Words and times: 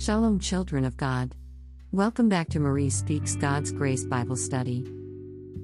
Shalom, 0.00 0.38
children 0.38 0.86
of 0.86 0.96
God. 0.96 1.34
Welcome 1.92 2.30
back 2.30 2.48
to 2.48 2.58
Marie 2.58 2.88
Speaks 2.88 3.36
God's 3.36 3.70
Grace 3.70 4.02
Bible 4.02 4.34
Study. 4.34 4.90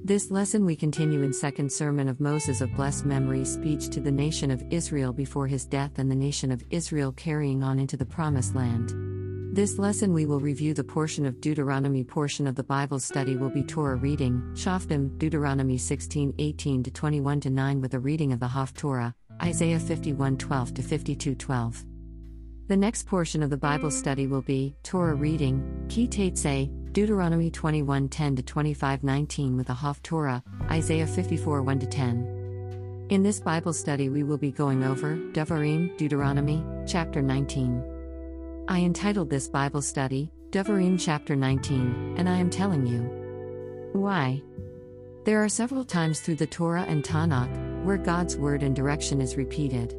This 0.03 0.29
lesson 0.29 0.63
we 0.63 0.75
continue 0.75 1.23
in 1.23 1.33
Second 1.33 1.71
Sermon 1.71 2.07
of 2.07 2.19
Moses 2.19 2.61
of 2.61 2.71
blessed 2.75 3.03
memory 3.03 3.43
speech 3.45 3.89
to 3.89 3.99
the 3.99 4.11
nation 4.11 4.51
of 4.51 4.63
Israel 4.69 5.11
before 5.11 5.47
his 5.47 5.65
death 5.65 5.97
and 5.97 6.11
the 6.11 6.15
nation 6.15 6.51
of 6.51 6.63
Israel 6.69 7.11
carrying 7.13 7.63
on 7.63 7.79
into 7.79 7.97
the 7.97 8.05
promised 8.05 8.53
land. 8.53 8.93
This 9.55 9.79
lesson 9.79 10.13
we 10.13 10.27
will 10.27 10.39
review 10.39 10.75
the 10.75 10.83
portion 10.83 11.25
of 11.25 11.41
Deuteronomy 11.41 12.03
portion 12.03 12.45
of 12.45 12.53
the 12.53 12.63
Bible 12.63 12.99
study 12.99 13.37
will 13.37 13.49
be 13.49 13.63
Torah 13.63 13.95
reading, 13.95 14.39
Shoftim, 14.53 15.17
Deuteronomy 15.17 15.79
16 15.79 16.35
18 16.37 16.83
to 16.83 16.91
21 16.91 17.39
to 17.39 17.49
9 17.49 17.81
with 17.81 17.95
a 17.95 17.99
reading 17.99 18.33
of 18.33 18.39
the 18.39 18.45
Haftorah, 18.45 19.15
Isaiah 19.41 19.79
51 19.79 20.37
12 20.37 20.75
to 20.75 20.83
52 20.83 21.33
12. 21.33 21.85
The 22.67 22.75
next 22.75 23.07
portion 23.07 23.41
of 23.43 23.49
the 23.49 23.55
Bible 23.55 23.89
study 23.89 24.27
will 24.27 24.41
be 24.41 24.75
Torah 24.83 25.15
reading, 25.15 25.85
Ki 25.87 26.05
Deuteronomy 26.05 27.49
21 27.49 28.09
10 28.09 28.35
to 28.35 28.43
25 28.43 29.03
19 29.05 29.55
with 29.55 29.69
a 29.69 29.73
Haftorah, 29.73 30.43
Isaiah 30.69 31.07
54 31.07 31.61
1 31.61 31.79
to 31.79 31.85
10. 31.85 33.07
In 33.09 33.23
this 33.23 33.39
Bible 33.39 33.71
study, 33.71 34.09
we 34.09 34.23
will 34.23 34.37
be 34.37 34.51
going 34.51 34.83
over 34.83 35.15
Devarim, 35.15 35.95
Deuteronomy, 35.95 36.61
chapter 36.85 37.21
19. 37.21 38.65
I 38.67 38.79
entitled 38.81 39.29
this 39.29 39.47
Bible 39.47 39.81
study, 39.81 40.29
Devarim 40.49 40.99
chapter 40.99 41.37
19, 41.37 42.15
and 42.17 42.27
I 42.27 42.35
am 42.35 42.49
telling 42.49 42.85
you 42.85 43.03
why. 43.93 44.43
There 45.23 45.41
are 45.41 45.47
several 45.47 45.85
times 45.85 46.19
through 46.19 46.35
the 46.35 46.47
Torah 46.47 46.83
and 46.83 47.01
Tanakh 47.01 47.85
where 47.85 47.97
God's 47.97 48.35
word 48.35 48.61
and 48.61 48.75
direction 48.75 49.21
is 49.21 49.37
repeated. 49.37 49.95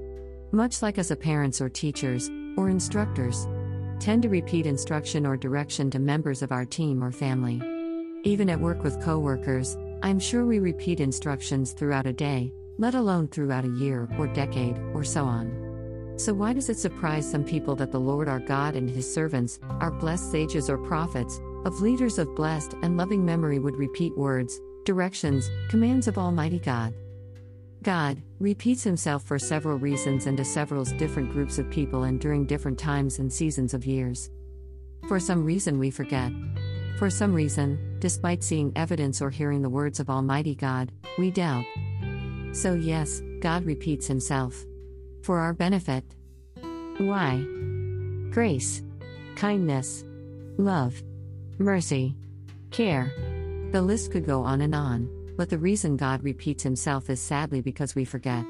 Much 0.53 0.83
like 0.83 0.99
as 0.99 1.15
parents 1.17 1.61
or 1.61 1.69
teachers, 1.69 2.31
or 2.59 2.69
instructors, 2.69 3.47
tend 4.01 4.23
to 4.23 4.29
repeat 4.29 4.67
instruction 4.67 5.25
or 5.25 5.37
direction 5.37 5.91
to 5.93 5.99
members 6.01 6.43
of 6.43 6.51
our 6.51 6.65
team 6.65 7.03
or 7.03 7.13
family. 7.13 7.63
Even 8.25 8.51
at 8.51 8.61
work 8.61 8.83
with 8.83 9.01
coworkers, 9.01 9.77
I'm 10.03 10.19
sure 10.19 10.45
we 10.45 10.59
repeat 10.59 10.99
instructions 10.99 11.73
throughout 11.73 12.07
a 12.07 12.13
day, 12.13 12.53
let 12.77 12.97
alone 12.97 13.29
throughout 13.29 13.65
a 13.65 13.77
year 13.79 14.09
or 14.19 14.27
decade 14.27 14.77
or 14.93 15.05
so 15.05 15.25
on. 15.25 16.15
So, 16.17 16.35
why 16.35 16.53
does 16.53 16.69
it 16.69 16.79
surprise 16.79 17.31
some 17.31 17.45
people 17.45 17.77
that 17.77 17.93
the 17.93 18.01
Lord 18.01 18.29
our 18.29 18.41
God 18.41 18.75
and 18.75 18.91
His 18.91 19.13
servants, 19.13 19.61
our 19.81 19.93
blessed 19.93 20.33
sages 20.33 20.69
or 20.69 20.79
prophets, 20.79 21.41
of 21.65 21.81
leaders 21.81 22.19
of 22.19 22.35
blessed 22.35 22.75
and 22.83 22.97
loving 22.97 23.25
memory 23.25 23.61
would 23.61 23.77
repeat 23.77 24.17
words, 24.19 24.61
directions, 24.85 25.49
commands 25.69 26.09
of 26.09 26.19
Almighty 26.19 26.59
God? 26.59 26.93
God 27.83 28.21
repeats 28.41 28.83
himself 28.83 29.23
for 29.23 29.39
several 29.39 29.79
reasons 29.79 30.27
and 30.27 30.37
to 30.37 30.45
several 30.45 30.85
different 30.85 31.33
groups 31.33 31.59
of 31.59 31.71
people 31.71 32.05
and 32.05 32.21
during 32.21 32.45
different 32.45 32.79
times 32.79 33.19
and 33.19 33.33
seasons 33.33 33.73
of 33.73 33.87
years. 33.87 34.31
For 35.07 35.21
some 35.21 35.45
reason, 35.45 35.79
we 35.79 35.91
forget. 35.91 36.33
For 36.99 37.09
some 37.09 37.33
reason, 37.33 37.97
despite 38.01 38.43
seeing 38.43 38.73
evidence 38.75 39.23
or 39.23 39.31
hearing 39.31 39.63
the 39.63 39.71
words 39.71 40.01
of 40.01 40.11
Almighty 40.11 40.57
God, 40.57 40.91
we 41.19 41.31
doubt. 41.31 41.65
So, 42.53 42.75
yes, 42.75 43.23
God 43.41 43.65
repeats 43.65 44.07
himself. 44.07 44.65
For 45.23 45.39
our 45.39 45.53
benefit. 45.53 46.05
Why? 46.99 47.45
Grace, 48.31 48.83
kindness, 49.37 50.05
love, 50.57 51.01
mercy, 51.59 52.17
care. 52.73 53.13
The 53.73 53.83
list 53.83 54.11
could 54.11 54.27
go 54.27 54.43
on 54.43 54.61
and 54.63 54.75
on. 54.75 55.18
But 55.39 55.51
the 55.51 55.59
reason 55.59 55.97
God 55.97 56.25
repeats 56.25 56.65
himself 56.65 57.09
is 57.09 57.21
sadly 57.21 57.61
because 57.61 57.95
we 57.95 58.05
forget. 58.05 58.45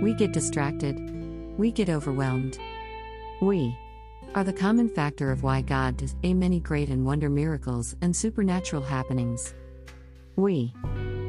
We 0.00 0.14
get 0.14 0.32
distracted. 0.32 0.96
We 1.58 1.72
get 1.72 1.90
overwhelmed. 1.90 2.56
We 3.42 3.76
are 4.36 4.44
the 4.44 4.52
common 4.52 4.88
factor 4.88 5.32
of 5.32 5.42
why 5.42 5.62
God 5.62 5.96
does 5.96 6.14
a 6.22 6.32
many 6.32 6.60
great 6.60 6.88
and 6.88 7.04
wonder 7.04 7.28
miracles 7.28 7.96
and 8.00 8.14
supernatural 8.14 8.80
happenings. 8.80 9.54
We 10.36 10.72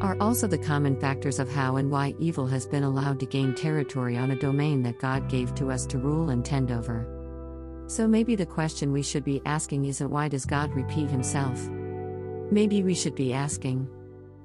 are 0.01 0.15
also 0.21 0.45
the 0.45 0.59
common 0.59 0.99
factors 0.99 1.39
of 1.39 1.51
how 1.51 1.77
and 1.77 1.89
why 1.89 2.13
evil 2.19 2.45
has 2.45 2.67
been 2.67 2.83
allowed 2.83 3.19
to 3.21 3.25
gain 3.25 3.55
territory 3.55 4.17
on 4.17 4.29
a 4.29 4.39
domain 4.39 4.83
that 4.83 4.99
God 4.99 5.27
gave 5.27 5.55
to 5.55 5.71
us 5.71 5.87
to 5.87 5.97
rule 5.97 6.29
and 6.29 6.45
tend 6.45 6.71
over. 6.71 7.07
So 7.87 8.07
maybe 8.07 8.35
the 8.35 8.45
question 8.45 8.93
we 8.93 9.01
should 9.01 9.23
be 9.23 9.41
asking 9.47 9.85
isn't 9.85 10.11
why 10.11 10.27
does 10.27 10.45
God 10.45 10.71
repeat 10.75 11.09
himself? 11.09 11.59
Maybe 12.51 12.83
we 12.83 12.93
should 12.93 13.15
be 13.15 13.33
asking, 13.33 13.89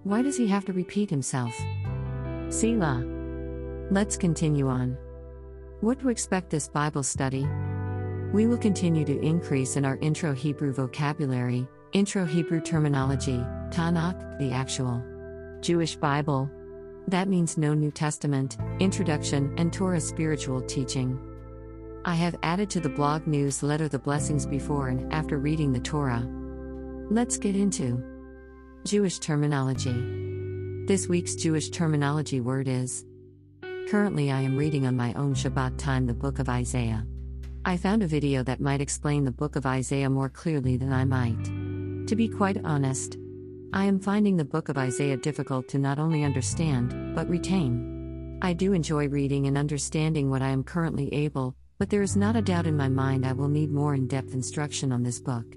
why 0.07 0.23
does 0.23 0.37
he 0.37 0.47
have 0.47 0.65
to 0.65 0.73
repeat 0.73 1.11
himself? 1.11 1.53
Selah. 2.49 3.05
Let's 3.91 4.17
continue 4.17 4.69
on. 4.69 4.97
What 5.81 5.99
to 5.99 6.11
expect 6.11 6.49
this 6.49 6.69
Bible 6.69 7.03
study? 7.03 7.45
We 8.33 8.47
will 8.47 8.57
continue 8.57 9.05
to 9.05 9.21
increase 9.21 9.75
in 9.75 9.85
our 9.85 9.97
intro 9.97 10.33
Hebrew 10.33 10.73
vocabulary, 10.73 11.67
intro 11.93 12.25
Hebrew 12.25 12.61
terminology, 12.61 13.45
Tanakh, 13.71 14.39
the 14.39 14.53
actual 14.53 15.03
Jewish 15.61 15.97
Bible. 15.97 16.49
That 17.09 17.27
means 17.27 17.59
no 17.59 17.75
New 17.75 17.91
Testament, 17.91 18.59
introduction, 18.79 19.53
and 19.59 19.73
Torah 19.73 20.01
spiritual 20.01 20.61
teaching. 20.61 21.19
I 22.05 22.15
have 22.15 22.37
added 22.45 22.71
to 22.71 22.81
the 22.81 22.89
blog 22.89 23.27
newsletter 23.27 23.89
the 23.89 23.99
blessings 23.99 24.47
before 24.47 24.87
and 24.87 25.13
after 25.13 25.39
reading 25.39 25.73
the 25.73 25.81
Torah. 25.81 26.25
Let's 27.11 27.39
get 27.39 27.57
into 27.57 28.16
Jewish 28.87 29.19
terminology. 29.19 30.85
This 30.87 31.09
week's 31.09 31.35
Jewish 31.35 31.71
terminology 31.71 32.41
word 32.41 32.69
is. 32.69 33.05
Currently, 33.89 34.31
I 34.31 34.41
am 34.43 34.57
reading 34.57 34.87
on 34.87 34.97
my 34.97 35.13
own 35.15 35.35
Shabbat 35.35 35.77
time 35.77 36.07
the 36.07 36.15
book 36.15 36.39
of 36.39 36.49
Isaiah. 36.49 37.05
I 37.65 37.79
found 37.79 38.05
a 38.05 38.07
video 38.07 38.45
that 38.45 38.61
might 38.61 38.81
explain 38.81 39.25
the 39.25 39.33
book 39.33 39.57
of 39.57 39.67
Isaiah 39.67 40.09
more 40.09 40.29
clearly 40.29 40.77
than 40.77 40.93
I 40.93 41.05
might. 41.05 42.07
To 42.07 42.15
be 42.15 42.29
quite 42.29 42.65
honest, 42.65 43.17
I 43.73 43.87
am 43.87 43.99
finding 43.99 44.37
the 44.37 44.45
book 44.45 44.69
of 44.69 44.79
Isaiah 44.79 45.17
difficult 45.17 45.67
to 45.71 45.79
not 45.79 45.99
only 45.99 46.23
understand, 46.23 47.13
but 47.13 47.29
retain. 47.29 48.39
I 48.41 48.53
do 48.53 48.73
enjoy 48.73 49.09
reading 49.09 49.49
and 49.49 49.59
understanding 49.59 50.31
what 50.31 50.43
I 50.43 50.51
am 50.51 50.63
currently 50.63 51.13
able, 51.13 51.57
but 51.81 51.91
there 51.91 52.03
is 52.03 52.17
not 52.17 52.37
a 52.37 52.41
doubt 52.41 52.69
in 52.69 52.77
my 52.77 52.89
mind 52.89 53.27
I 53.27 53.33
will 53.33 53.49
need 53.49 53.73
more 53.73 53.97
in 53.97 54.07
depth 54.07 54.33
instruction 54.33 54.93
on 54.93 55.03
this 55.03 55.19
book. 55.19 55.57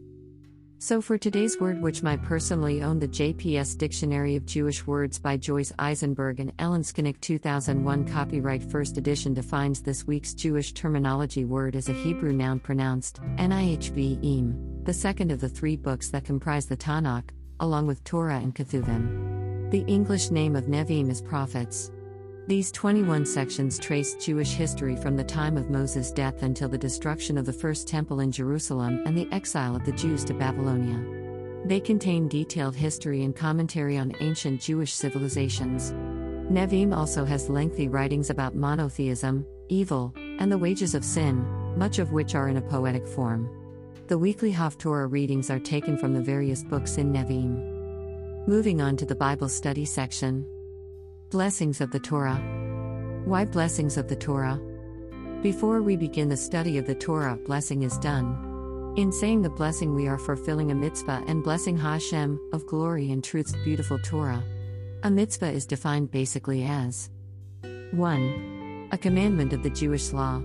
So, 0.81 1.01
for 1.01 1.17
today's 1.17 1.59
word, 1.59 1.81
which 1.81 2.03
my 2.03 2.15
personally 2.15 2.81
own 2.81 2.99
the 2.99 3.07
JPS 3.09 3.77
Dictionary 3.77 4.37
of 4.37 4.45
Jewish 4.45 4.87
Words 4.87 5.19
by 5.19 5.35
Joyce 5.35 5.73
Eisenberg 5.77 6.39
and 6.39 6.53
Ellen 6.57 6.83
Scolnic 6.83 7.19
2001 7.19 8.07
copyright 8.07 8.63
first 8.63 8.97
edition 8.97 9.33
defines 9.33 9.81
this 9.81 10.07
week's 10.07 10.33
Jewish 10.33 10.71
terminology 10.71 11.43
word 11.43 11.75
as 11.75 11.89
a 11.89 11.93
Hebrew 11.93 12.31
noun 12.31 12.61
pronounced 12.61 13.19
Nihv 13.35 14.23
im, 14.23 14.81
the 14.85 14.93
second 14.93 15.31
of 15.31 15.41
the 15.41 15.49
three 15.49 15.75
books 15.75 16.11
that 16.11 16.23
comprise 16.23 16.67
the 16.67 16.77
Tanakh, 16.77 17.31
along 17.59 17.85
with 17.85 18.01
Torah 18.05 18.39
and 18.39 18.55
Ketuvim. 18.55 19.69
The 19.71 19.81
English 19.81 20.31
name 20.31 20.55
of 20.55 20.67
Nevi'im 20.67 21.09
is 21.09 21.21
prophets. 21.21 21.91
These 22.47 22.71
21 22.71 23.25
sections 23.25 23.77
trace 23.77 24.15
Jewish 24.15 24.53
history 24.53 24.95
from 24.95 25.15
the 25.15 25.23
time 25.23 25.57
of 25.57 25.69
Moses' 25.69 26.11
death 26.11 26.41
until 26.41 26.67
the 26.67 26.77
destruction 26.77 27.37
of 27.37 27.45
the 27.45 27.53
First 27.53 27.87
Temple 27.87 28.21
in 28.21 28.31
Jerusalem 28.31 29.03
and 29.05 29.15
the 29.15 29.27
exile 29.31 29.75
of 29.75 29.85
the 29.85 29.91
Jews 29.91 30.23
to 30.25 30.33
Babylonia. 30.33 30.99
They 31.65 31.79
contain 31.79 32.27
detailed 32.27 32.75
history 32.75 33.23
and 33.23 33.35
commentary 33.35 33.97
on 33.97 34.15
ancient 34.19 34.61
Jewish 34.61 34.93
civilizations. 34.93 35.91
Nevi'im 36.51 36.95
also 36.95 37.25
has 37.25 37.49
lengthy 37.49 37.87
writings 37.87 38.31
about 38.31 38.55
monotheism, 38.55 39.45
evil, 39.67 40.13
and 40.15 40.51
the 40.51 40.57
wages 40.57 40.95
of 40.95 41.05
sin, 41.05 41.45
much 41.77 41.99
of 41.99 42.11
which 42.11 42.33
are 42.33 42.49
in 42.49 42.57
a 42.57 42.61
poetic 42.61 43.07
form. 43.07 43.47
The 44.07 44.17
weekly 44.17 44.51
Haftorah 44.51 45.11
readings 45.11 45.51
are 45.51 45.59
taken 45.59 45.97
from 45.97 46.13
the 46.13 46.21
various 46.21 46.63
books 46.63 46.97
in 46.97 47.13
Nevi'im. 47.13 48.47
Moving 48.47 48.81
on 48.81 48.97
to 48.97 49.05
the 49.05 49.13
Bible 49.13 49.49
study 49.49 49.85
section. 49.85 50.47
Blessings 51.31 51.79
of 51.79 51.91
the 51.91 51.99
Torah. 51.99 52.41
Why 53.23 53.45
blessings 53.45 53.97
of 53.97 54.07
the 54.07 54.15
Torah? 54.15 54.59
Before 55.43 55.83
we 55.83 55.95
begin 55.95 56.27
the 56.27 56.35
study 56.35 56.79
of 56.79 56.87
the 56.87 56.95
Torah, 56.95 57.37
blessing 57.45 57.83
is 57.83 57.99
done. 57.99 58.95
In 58.97 59.11
saying 59.11 59.43
the 59.43 59.49
blessing, 59.51 59.93
we 59.93 60.07
are 60.07 60.17
fulfilling 60.17 60.71
a 60.71 60.75
mitzvah 60.75 61.23
and 61.27 61.43
blessing 61.43 61.77
Hashem, 61.77 62.39
of 62.51 62.65
glory 62.65 63.11
and 63.11 63.23
truth's 63.23 63.53
beautiful 63.63 63.99
Torah. 63.99 64.43
A 65.03 65.11
mitzvah 65.11 65.51
is 65.51 65.67
defined 65.67 66.09
basically 66.09 66.63
as 66.63 67.11
1. 67.91 68.89
A 68.91 68.97
commandment 68.97 69.53
of 69.53 69.61
the 69.61 69.69
Jewish 69.69 70.11
law. 70.11 70.41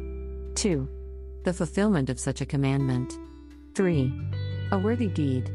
2. 0.57 0.87
The 1.45 1.55
fulfillment 1.55 2.11
of 2.11 2.21
such 2.21 2.43
a 2.43 2.47
commandment. 2.47 3.19
3. 3.75 4.13
A 4.71 4.79
worthy 4.79 5.09
deed. 5.09 5.51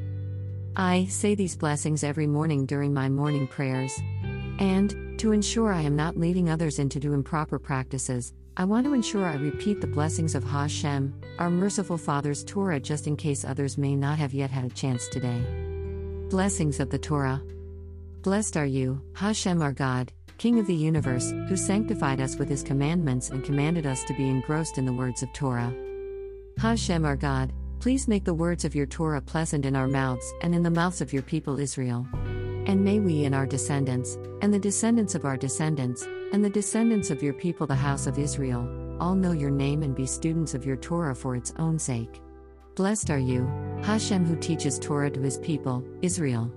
I 0.76 1.06
say 1.06 1.36
these 1.36 1.56
blessings 1.56 2.04
every 2.04 2.26
morning 2.26 2.66
during 2.66 2.96
my 2.96 3.10
morning 3.10 3.46
prayers. 3.46 3.94
And, 4.58 5.09
to 5.20 5.34
ensure 5.34 5.74
I 5.74 5.82
am 5.82 5.98
not 5.98 6.18
leading 6.18 6.50
others 6.50 6.80
into 6.80 7.00
do 7.00 7.14
improper 7.14 7.60
practices, 7.60 8.34
I 8.56 8.64
want 8.64 8.86
to 8.86 8.94
ensure 8.94 9.26
I 9.26 9.36
repeat 9.36 9.82
the 9.82 9.88
blessings 9.88 10.34
of 10.34 10.46
Hashem, 10.46 11.14
our 11.40 11.50
merciful 11.50 11.98
Father's 11.98 12.44
Torah, 12.46 12.80
just 12.80 13.06
in 13.06 13.18
case 13.18 13.44
others 13.44 13.78
may 13.78 13.98
not 13.98 14.18
have 14.18 14.34
yet 14.34 14.50
had 14.50 14.64
a 14.64 14.74
chance 14.74 15.10
today. 15.10 15.42
Blessings 16.30 16.80
of 16.80 16.90
the 16.90 16.98
Torah. 16.98 17.42
Blessed 18.22 18.56
are 18.56 18.66
you, 18.66 19.02
Hashem 19.14 19.62
our 19.62 19.74
God, 19.74 20.12
King 20.38 20.58
of 20.58 20.68
the 20.68 20.76
universe, 20.76 21.32
who 21.50 21.58
sanctified 21.58 22.22
us 22.22 22.38
with 22.38 22.48
his 22.48 22.64
commandments 22.64 23.30
and 23.30 23.44
commanded 23.44 23.86
us 23.86 24.06
to 24.06 24.14
be 24.14 24.30
engrossed 24.30 24.78
in 24.78 24.86
the 24.86 24.94
words 24.94 25.22
of 25.22 25.34
Torah. 25.34 25.74
Hashem 26.58 27.04
our 27.04 27.18
God, 27.18 27.52
Please 27.80 28.10
make 28.10 28.26
the 28.26 28.34
words 28.34 28.66
of 28.66 28.76
your 28.76 28.86
Torah 28.86 29.22
pleasant 29.22 29.66
in 29.66 29.74
our 29.74 29.88
mouths 29.88 30.34
and 30.42 30.54
in 30.54 30.64
the 30.64 30.70
mouths 30.70 31.00
of 31.00 31.14
your 31.14 31.24
people 31.24 31.60
Israel. 31.60 32.06
And 32.70 32.84
may 32.84 33.00
we 33.00 33.26
and 33.26 33.34
our 33.34 33.48
descendants, 33.48 34.16
and 34.44 34.54
the 34.54 34.60
descendants 34.60 35.16
of 35.16 35.26
our 35.26 35.38
descendants, 35.38 36.04
and 36.32 36.46
the 36.46 36.52
descendants 36.52 37.10
of 37.10 37.24
your 37.24 37.34
people, 37.34 37.66
the 37.66 37.74
house 37.74 38.06
of 38.06 38.20
Israel, 38.20 38.70
all 39.00 39.16
know 39.16 39.32
your 39.32 39.50
name 39.50 39.82
and 39.82 39.96
be 39.96 40.06
students 40.06 40.54
of 40.54 40.68
your 40.68 40.76
Torah 40.76 41.16
for 41.16 41.36
its 41.36 41.52
own 41.58 41.80
sake. 41.80 42.22
Blessed 42.76 43.10
are 43.10 43.18
you, 43.18 43.48
Hashem, 43.82 44.24
who 44.24 44.36
teaches 44.36 44.78
Torah 44.78 45.10
to 45.10 45.20
his 45.20 45.40
people, 45.40 45.84
Israel. 46.04 46.54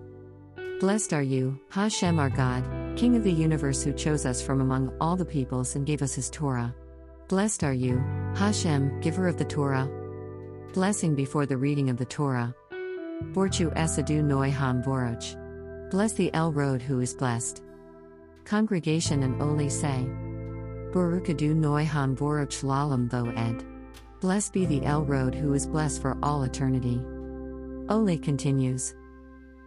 Blessed 0.80 1.14
are 1.14 1.22
you, 1.22 1.58
Hashem, 1.70 2.18
our 2.18 2.28
God, 2.28 2.62
King 2.94 3.16
of 3.16 3.24
the 3.24 3.32
universe, 3.32 3.82
who 3.82 3.94
chose 3.94 4.26
us 4.26 4.42
from 4.42 4.60
among 4.60 4.94
all 5.00 5.16
the 5.16 5.24
peoples 5.24 5.76
and 5.76 5.86
gave 5.86 6.02
us 6.02 6.12
his 6.12 6.28
Torah. 6.28 6.74
Blessed 7.28 7.64
are 7.64 7.72
you, 7.72 7.96
Hashem, 8.34 9.00
giver 9.00 9.28
of 9.28 9.38
the 9.38 9.46
Torah. 9.46 9.88
Blessing 10.74 11.14
before 11.14 11.46
the 11.46 11.56
reading 11.56 11.88
of 11.88 11.96
the 11.96 12.04
Torah. 12.04 12.54
Borchu 13.32 13.74
Esadu 13.74 14.22
Noi 14.22 14.50
Ham 14.50 14.82
Voroch. 14.82 15.38
Bless 15.92 16.14
the 16.14 16.32
El 16.32 16.52
Road 16.52 16.80
who 16.80 17.00
is 17.00 17.12
blessed. 17.12 17.62
Congregation 18.46 19.24
and 19.24 19.42
Oli 19.42 19.68
say. 19.68 20.06
Barukadu 20.90 21.54
Noi 21.54 21.84
Ham 21.84 22.16
Voroch 22.16 22.62
Lalam 22.64 23.10
Tho 23.10 23.28
Ed. 23.36 23.62
Blessed 24.22 24.54
be 24.54 24.64
the 24.64 24.82
El 24.86 25.04
Road 25.04 25.34
who 25.34 25.52
is 25.52 25.66
blessed 25.66 26.00
for 26.00 26.16
all 26.22 26.44
eternity. 26.44 26.98
Oli 27.90 28.16
continues. 28.16 28.94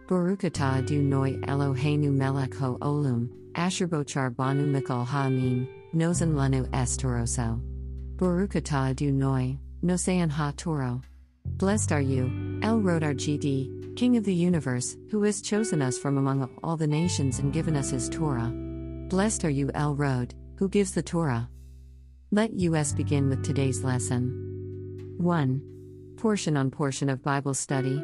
Barukata 0.08 0.84
du 0.84 1.00
Noi 1.00 1.34
Eloheinu 1.44 2.10
Melech 2.12 2.56
Ho 2.56 2.76
Olum, 2.80 3.28
Asherbochar 3.52 4.34
Banu 4.34 4.66
Mikal 4.66 5.06
Ha'amin, 5.06 5.68
Nozan 5.94 6.34
Lanu 6.34 6.68
Estoroso. 6.70 7.60
Barukata 8.16 8.96
du 8.96 9.12
Noi, 9.12 9.56
Nosean 9.84 10.28
Ha 10.30 10.52
Toro. 10.56 11.00
Blessed 11.44 11.92
are 11.92 12.00
you, 12.00 12.24
El 12.64 12.80
Rodar 12.80 13.14
GD, 13.14 13.75
King 13.96 14.18
of 14.18 14.24
the 14.24 14.34
universe, 14.34 14.94
who 15.10 15.22
has 15.22 15.40
chosen 15.40 15.80
us 15.80 15.96
from 15.96 16.18
among 16.18 16.50
all 16.62 16.76
the 16.76 16.86
nations 16.86 17.38
and 17.38 17.50
given 17.50 17.74
us 17.74 17.88
his 17.88 18.10
Torah. 18.10 18.52
Blessed 19.08 19.46
are 19.46 19.50
you, 19.50 19.70
El 19.72 19.94
Rod, 19.94 20.34
who 20.58 20.68
gives 20.68 20.92
the 20.92 21.02
Torah. 21.02 21.48
Let 22.30 22.50
us 22.50 22.92
begin 22.92 23.30
with 23.30 23.42
today's 23.42 23.82
lesson. 23.82 25.14
1. 25.16 26.14
Portion 26.18 26.58
on 26.58 26.70
portion 26.70 27.08
of 27.08 27.22
Bible 27.22 27.54
study 27.54 27.96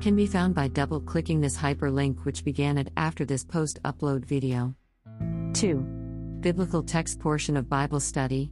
can 0.00 0.16
be 0.16 0.26
found 0.26 0.54
by 0.54 0.68
double 0.68 1.00
clicking 1.00 1.42
this 1.42 1.58
hyperlink, 1.58 2.24
which 2.24 2.42
began 2.42 2.78
it 2.78 2.90
after 2.96 3.26
this 3.26 3.44
post 3.44 3.82
upload 3.82 4.24
video. 4.24 4.74
2. 5.52 5.76
Biblical 6.40 6.82
text 6.82 7.20
portion 7.20 7.58
of 7.58 7.68
Bible 7.68 8.00
study. 8.00 8.50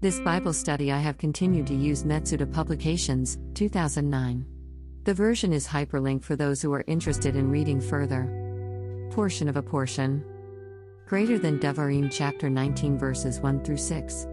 This 0.00 0.20
Bible 0.20 0.52
study 0.52 0.92
I 0.92 0.98
have 0.98 1.18
continued 1.18 1.66
to 1.66 1.74
use 1.74 2.04
Metsudah 2.04 2.52
Publications, 2.52 3.38
2009. 3.54 4.51
The 5.04 5.14
version 5.14 5.52
is 5.52 5.66
hyperlinked 5.66 6.24
for 6.24 6.36
those 6.36 6.62
who 6.62 6.72
are 6.72 6.84
interested 6.86 7.36
in 7.36 7.50
reading 7.50 7.80
further. 7.80 9.08
Portion 9.10 9.48
of 9.48 9.56
a 9.56 9.62
portion. 9.62 10.24
Greater 11.06 11.38
than 11.38 11.58
Devarim 11.58 12.10
chapter 12.10 12.48
19 12.48 12.98
verses 12.98 13.40
1 13.40 13.64
through 13.64 13.76
6 13.76 14.26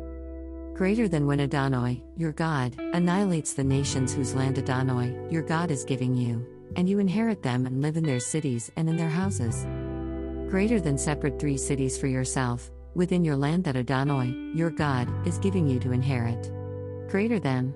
greater 0.80 1.10
than 1.10 1.27
when 1.27 1.42
Adonai, 1.42 2.01
your 2.16 2.31
God, 2.31 2.74
annihilates 2.94 3.54
the 3.54 3.62
nations 3.66 4.13
whose 4.13 4.33
land 4.33 4.57
Adonai, 4.57 5.13
your 5.30 5.42
God, 5.42 5.71
is 5.71 5.83
giving 5.83 6.16
you, 6.16 6.48
and 6.77 6.89
you 6.89 7.00
inherit 7.00 7.44
them 7.44 7.65
and 7.65 7.81
live 7.81 7.98
in 7.98 8.04
their 8.06 8.22
cities 8.22 8.72
and 8.77 8.88
in 8.88 8.95
their 8.95 9.10
houses. 9.10 9.65
Greater 10.50 10.80
than 10.80 10.98
separate 10.98 11.38
three 11.38 11.57
cities 11.57 11.98
for 11.98 12.07
yourself, 12.07 12.72
within 12.95 13.25
your 13.25 13.36
land 13.36 13.65
that 13.65 13.75
Adonai, 13.75 14.33
your 14.56 14.69
God, 14.69 15.10
is 15.27 15.38
giving 15.39 15.68
you 15.68 15.81
to 15.81 15.92
inherit. 15.92 16.50
Greater 17.10 17.42
than. 17.42 17.74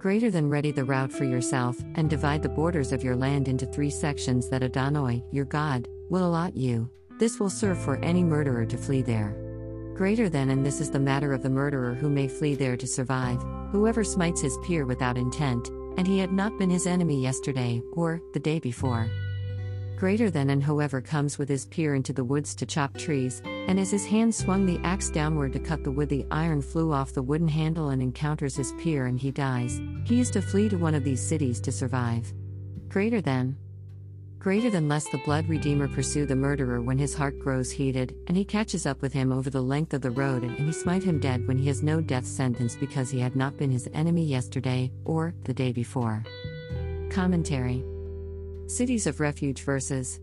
Greater 0.00 0.32
than 0.32 0.50
ready 0.50 0.72
the 0.72 0.82
route 0.82 1.12
for 1.12 1.24
yourself, 1.24 1.76
and 1.94 2.10
divide 2.10 2.42
the 2.42 2.48
borders 2.48 2.90
of 2.90 3.04
your 3.04 3.14
land 3.14 3.46
into 3.46 3.66
three 3.66 3.90
sections 3.90 4.48
that 4.48 4.64
Adonai, 4.64 5.22
your 5.30 5.44
God, 5.44 5.86
will 6.08 6.26
allot 6.26 6.56
you. 6.56 6.90
This 7.18 7.38
will 7.38 7.50
serve 7.50 7.78
for 7.78 7.96
any 7.98 8.24
murderer 8.24 8.66
to 8.66 8.76
flee 8.76 9.02
there 9.02 9.36
greater 10.00 10.30
than, 10.30 10.48
and 10.48 10.64
this 10.64 10.80
is 10.80 10.90
the 10.90 10.98
matter 10.98 11.34
of 11.34 11.42
the 11.42 11.50
murderer 11.50 11.92
who 11.92 12.08
may 12.08 12.26
flee 12.26 12.54
there 12.54 12.74
to 12.74 12.86
survive, 12.86 13.38
whoever 13.70 14.02
smites 14.02 14.40
his 14.40 14.56
peer 14.64 14.86
without 14.86 15.18
intent, 15.18 15.68
and 15.98 16.06
he 16.06 16.18
had 16.18 16.32
not 16.32 16.56
been 16.56 16.70
his 16.70 16.86
enemy 16.86 17.20
yesterday, 17.20 17.82
or 17.92 18.22
the 18.32 18.40
day 18.40 18.58
before. 18.58 19.10
Greater 19.98 20.30
than, 20.30 20.48
and 20.48 20.62
whoever 20.64 21.02
comes 21.02 21.36
with 21.36 21.50
his 21.50 21.66
peer 21.66 21.94
into 21.94 22.14
the 22.14 22.24
woods 22.24 22.54
to 22.54 22.64
chop 22.64 22.96
trees, 22.96 23.42
and 23.70 23.78
as 23.78 23.92
his 23.92 24.04
hand 24.04 24.34
swung 24.34 24.66
the 24.66 24.80
axe 24.82 25.10
downward 25.10 25.52
to 25.52 25.60
cut 25.60 25.84
the 25.84 25.92
wood, 25.92 26.08
the 26.08 26.26
iron 26.32 26.60
flew 26.60 26.92
off 26.92 27.12
the 27.12 27.22
wooden 27.22 27.46
handle 27.46 27.90
and 27.90 28.02
encounters 28.02 28.56
his 28.56 28.72
peer, 28.80 29.06
and 29.06 29.16
he 29.16 29.30
dies, 29.30 29.80
he 30.02 30.18
is 30.18 30.28
to 30.28 30.42
flee 30.42 30.68
to 30.68 30.76
one 30.76 30.92
of 30.92 31.04
these 31.04 31.24
cities 31.24 31.60
to 31.60 31.70
survive. 31.70 32.34
Greater 32.88 33.20
than, 33.20 33.56
Greater 34.40 34.70
than 34.70 34.88
less 34.88 35.08
the 35.10 35.18
blood 35.18 35.48
redeemer 35.48 35.86
pursue 35.86 36.26
the 36.26 36.34
murderer 36.34 36.82
when 36.82 36.98
his 36.98 37.14
heart 37.14 37.38
grows 37.38 37.70
heated, 37.70 38.12
and 38.26 38.36
he 38.36 38.44
catches 38.44 38.86
up 38.86 39.00
with 39.02 39.12
him 39.12 39.30
over 39.30 39.50
the 39.50 39.62
length 39.62 39.94
of 39.94 40.00
the 40.00 40.10
road, 40.10 40.42
and 40.42 40.58
he 40.58 40.72
smite 40.72 41.04
him 41.04 41.20
dead 41.20 41.46
when 41.46 41.56
he 41.56 41.68
has 41.68 41.80
no 41.80 42.00
death 42.00 42.26
sentence 42.26 42.74
because 42.74 43.08
he 43.08 43.20
had 43.20 43.36
not 43.36 43.56
been 43.56 43.70
his 43.70 43.88
enemy 43.94 44.24
yesterday, 44.24 44.90
or 45.04 45.32
the 45.44 45.54
day 45.54 45.70
before. 45.70 46.24
Commentary 47.10 47.84
Cities 48.66 49.06
of 49.06 49.20
Refuge 49.20 49.62
verses 49.62 50.18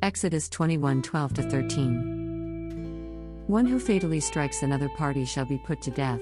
Exodus 0.00 0.48
21 0.48 1.02
12 1.02 1.32
13. 1.32 2.21
One 3.48 3.66
who 3.66 3.80
fatally 3.80 4.20
strikes 4.20 4.62
another 4.62 4.88
party 4.88 5.24
shall 5.24 5.44
be 5.44 5.58
put 5.58 5.82
to 5.82 5.90
death. 5.90 6.20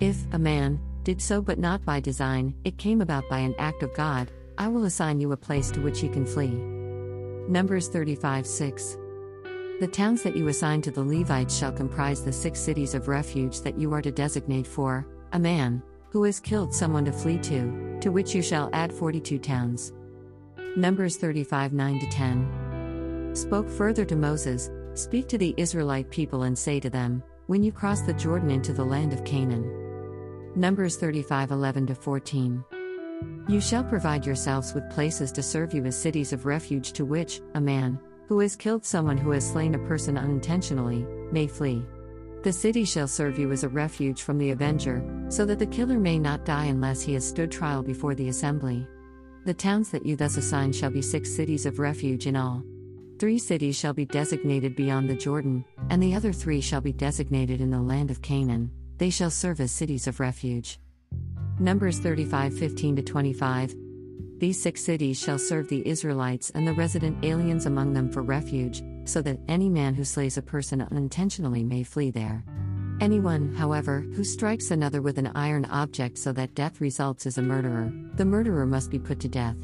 If 0.00 0.18
a 0.32 0.38
man 0.38 0.78
did 1.02 1.20
so 1.20 1.40
but 1.40 1.58
not 1.58 1.82
by 1.86 1.98
design, 1.98 2.54
it 2.64 2.76
came 2.76 3.00
about 3.00 3.28
by 3.30 3.38
an 3.38 3.54
act 3.58 3.82
of 3.82 3.94
God, 3.94 4.30
I 4.58 4.68
will 4.68 4.84
assign 4.84 5.18
you 5.18 5.32
a 5.32 5.36
place 5.36 5.70
to 5.70 5.80
which 5.80 6.02
you 6.02 6.10
can 6.10 6.26
flee. 6.26 6.50
Numbers 7.48 7.88
35 7.88 8.46
6. 8.46 8.98
The 9.80 9.88
towns 9.90 10.22
that 10.22 10.36
you 10.36 10.48
assign 10.48 10.82
to 10.82 10.90
the 10.90 11.02
Levites 11.02 11.56
shall 11.56 11.72
comprise 11.72 12.22
the 12.22 12.32
six 12.32 12.60
cities 12.60 12.94
of 12.94 13.08
refuge 13.08 13.62
that 13.62 13.78
you 13.78 13.92
are 13.94 14.02
to 14.02 14.12
designate 14.12 14.66
for 14.66 15.06
a 15.32 15.38
man 15.38 15.82
who 16.10 16.22
has 16.24 16.38
killed 16.38 16.74
someone 16.74 17.06
to 17.06 17.12
flee 17.12 17.38
to, 17.38 17.98
to 18.00 18.10
which 18.10 18.34
you 18.34 18.42
shall 18.42 18.68
add 18.74 18.92
42 18.92 19.38
towns. 19.38 19.94
Numbers 20.76 21.16
35 21.16 21.72
9 21.72 22.10
10. 22.10 23.30
Spoke 23.34 23.70
further 23.70 24.04
to 24.04 24.14
Moses 24.14 24.70
Speak 24.94 25.26
to 25.28 25.38
the 25.38 25.54
Israelite 25.56 26.10
people 26.10 26.42
and 26.42 26.56
say 26.56 26.78
to 26.78 26.90
them, 26.90 27.22
When 27.46 27.62
you 27.62 27.72
cross 27.72 28.02
the 28.02 28.12
Jordan 28.12 28.50
into 28.50 28.74
the 28.74 28.84
land 28.84 29.14
of 29.14 29.24
Canaan. 29.24 30.52
Numbers 30.54 30.98
35 30.98 31.50
11 31.50 31.94
14. 31.94 32.64
You 33.48 33.60
shall 33.60 33.84
provide 33.84 34.26
yourselves 34.26 34.74
with 34.74 34.90
places 34.90 35.32
to 35.32 35.42
serve 35.42 35.72
you 35.72 35.86
as 35.86 35.96
cities 35.96 36.34
of 36.34 36.44
refuge 36.44 36.92
to 36.92 37.06
which, 37.06 37.40
a 37.54 37.60
man, 37.60 37.98
who 38.28 38.38
has 38.40 38.54
killed 38.54 38.84
someone 38.84 39.16
who 39.16 39.30
has 39.30 39.50
slain 39.50 39.74
a 39.74 39.86
person 39.86 40.18
unintentionally, 40.18 41.06
may 41.32 41.46
flee. 41.46 41.82
The 42.42 42.52
city 42.52 42.84
shall 42.84 43.08
serve 43.08 43.38
you 43.38 43.50
as 43.50 43.64
a 43.64 43.68
refuge 43.70 44.22
from 44.22 44.36
the 44.36 44.50
avenger, 44.50 45.02
so 45.30 45.46
that 45.46 45.58
the 45.58 45.66
killer 45.66 45.98
may 45.98 46.18
not 46.18 46.44
die 46.44 46.66
unless 46.66 47.00
he 47.00 47.14
has 47.14 47.26
stood 47.26 47.50
trial 47.50 47.82
before 47.82 48.14
the 48.14 48.28
assembly. 48.28 48.86
The 49.46 49.54
towns 49.54 49.90
that 49.90 50.04
you 50.04 50.16
thus 50.16 50.36
assign 50.36 50.72
shall 50.72 50.90
be 50.90 51.02
six 51.02 51.34
cities 51.34 51.64
of 51.64 51.78
refuge 51.78 52.26
in 52.26 52.36
all. 52.36 52.62
Three 53.22 53.38
cities 53.38 53.78
shall 53.78 53.92
be 53.92 54.04
designated 54.04 54.74
beyond 54.74 55.08
the 55.08 55.14
Jordan, 55.14 55.64
and 55.90 56.02
the 56.02 56.12
other 56.12 56.32
three 56.32 56.60
shall 56.60 56.80
be 56.80 56.92
designated 56.92 57.60
in 57.60 57.70
the 57.70 57.80
land 57.80 58.10
of 58.10 58.20
Canaan, 58.20 58.68
they 58.98 59.10
shall 59.10 59.30
serve 59.30 59.60
as 59.60 59.70
cities 59.70 60.08
of 60.08 60.18
refuge. 60.18 60.80
Numbers 61.60 62.00
35 62.00 62.52
15 62.52 62.96
25. 62.96 63.76
These 64.38 64.60
six 64.60 64.82
cities 64.82 65.20
shall 65.20 65.38
serve 65.38 65.68
the 65.68 65.86
Israelites 65.86 66.50
and 66.50 66.66
the 66.66 66.72
resident 66.72 67.24
aliens 67.24 67.66
among 67.66 67.92
them 67.92 68.10
for 68.10 68.22
refuge, 68.22 68.82
so 69.04 69.22
that 69.22 69.38
any 69.46 69.68
man 69.68 69.94
who 69.94 70.02
slays 70.02 70.36
a 70.36 70.42
person 70.42 70.82
unintentionally 70.82 71.62
may 71.62 71.84
flee 71.84 72.10
there. 72.10 72.42
Anyone, 73.00 73.54
however, 73.54 74.00
who 74.00 74.24
strikes 74.24 74.72
another 74.72 75.00
with 75.00 75.16
an 75.18 75.30
iron 75.36 75.64
object 75.66 76.18
so 76.18 76.32
that 76.32 76.56
death 76.56 76.80
results 76.80 77.24
as 77.26 77.38
a 77.38 77.42
murderer, 77.42 77.92
the 78.16 78.24
murderer 78.24 78.66
must 78.66 78.90
be 78.90 78.98
put 78.98 79.20
to 79.20 79.28
death. 79.28 79.58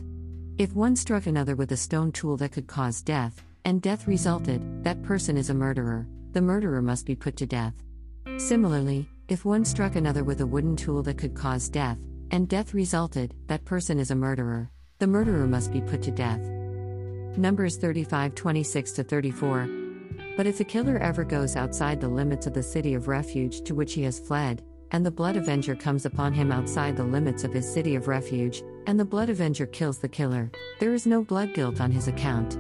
If 0.59 0.75
one 0.75 0.95
struck 0.95 1.27
another 1.27 1.57
with 1.57 1.73
a 1.73 1.77
stone 1.77 2.13
tool 2.13 2.37
that 2.37 2.51
could 2.51 2.69
cause 2.69 3.03
death, 3.03 3.45
and 3.65 3.83
death 3.83 4.07
resulted, 4.07 4.85
that 4.85 5.03
person 5.03 5.37
is 5.37 5.51
a 5.51 5.55
murderer, 5.55 6.07
the 6.33 6.41
murderer 6.41 6.83
must 6.83 7.07
be 7.07 7.15
put 7.15 7.37
to 7.37 7.47
death. 7.47 7.75
Similarly, 8.37 9.09
if 9.29 9.45
one 9.45 9.65
struck 9.65 9.97
another 9.97 10.25
with 10.25 10.41
a 10.41 10.47
wooden 10.47 10.77
tool 10.77 11.03
that 11.03 11.19
could 11.19 11.35
cause 11.35 11.69
death, 11.69 11.99
and 12.31 12.49
death 12.49 12.75
resulted, 12.75 13.35
that 13.47 13.65
person 13.65 13.99
is 13.99 14.11
a 14.11 14.15
murderer. 14.15 14.71
The 14.99 15.07
murderer 15.07 15.47
must 15.47 15.73
be 15.73 15.81
put 15.81 16.03
to 16.03 16.11
death. 16.11 16.41
Numbers 17.39 17.77
35 17.77 18.35
26 18.35 18.93
34. 18.93 19.69
But 20.37 20.47
if 20.47 20.59
the 20.59 20.65
killer 20.65 20.99
ever 20.99 21.25
goes 21.25 21.57
outside 21.57 22.01
the 22.01 22.09
limits 22.09 22.47
of 22.47 22.55
the 22.55 22.63
city 22.63 22.95
of 22.95 23.09
refuge 23.09 23.63
to 23.63 23.75
which 23.75 23.95
he 23.95 24.03
has 24.03 24.19
fled, 24.21 24.63
and 24.91 25.05
the 25.05 25.11
blood 25.11 25.37
avenger 25.37 25.75
comes 25.75 26.07
upon 26.07 26.33
him 26.33 26.51
outside 26.51 26.97
the 26.97 27.05
limits 27.05 27.45
of 27.45 27.53
his 27.53 27.71
city 27.71 27.95
of 27.95 28.09
refuge, 28.09 28.63
and 28.87 28.99
the 28.99 29.05
blood 29.05 29.31
avenger 29.31 29.67
kills 29.67 29.99
the 29.99 30.09
killer, 30.09 30.51
there 30.81 30.95
is 30.95 31.07
no 31.07 31.23
blood 31.23 31.55
guilt 31.55 31.81
on 31.81 31.91
his 31.91 32.09
account. 32.09 32.57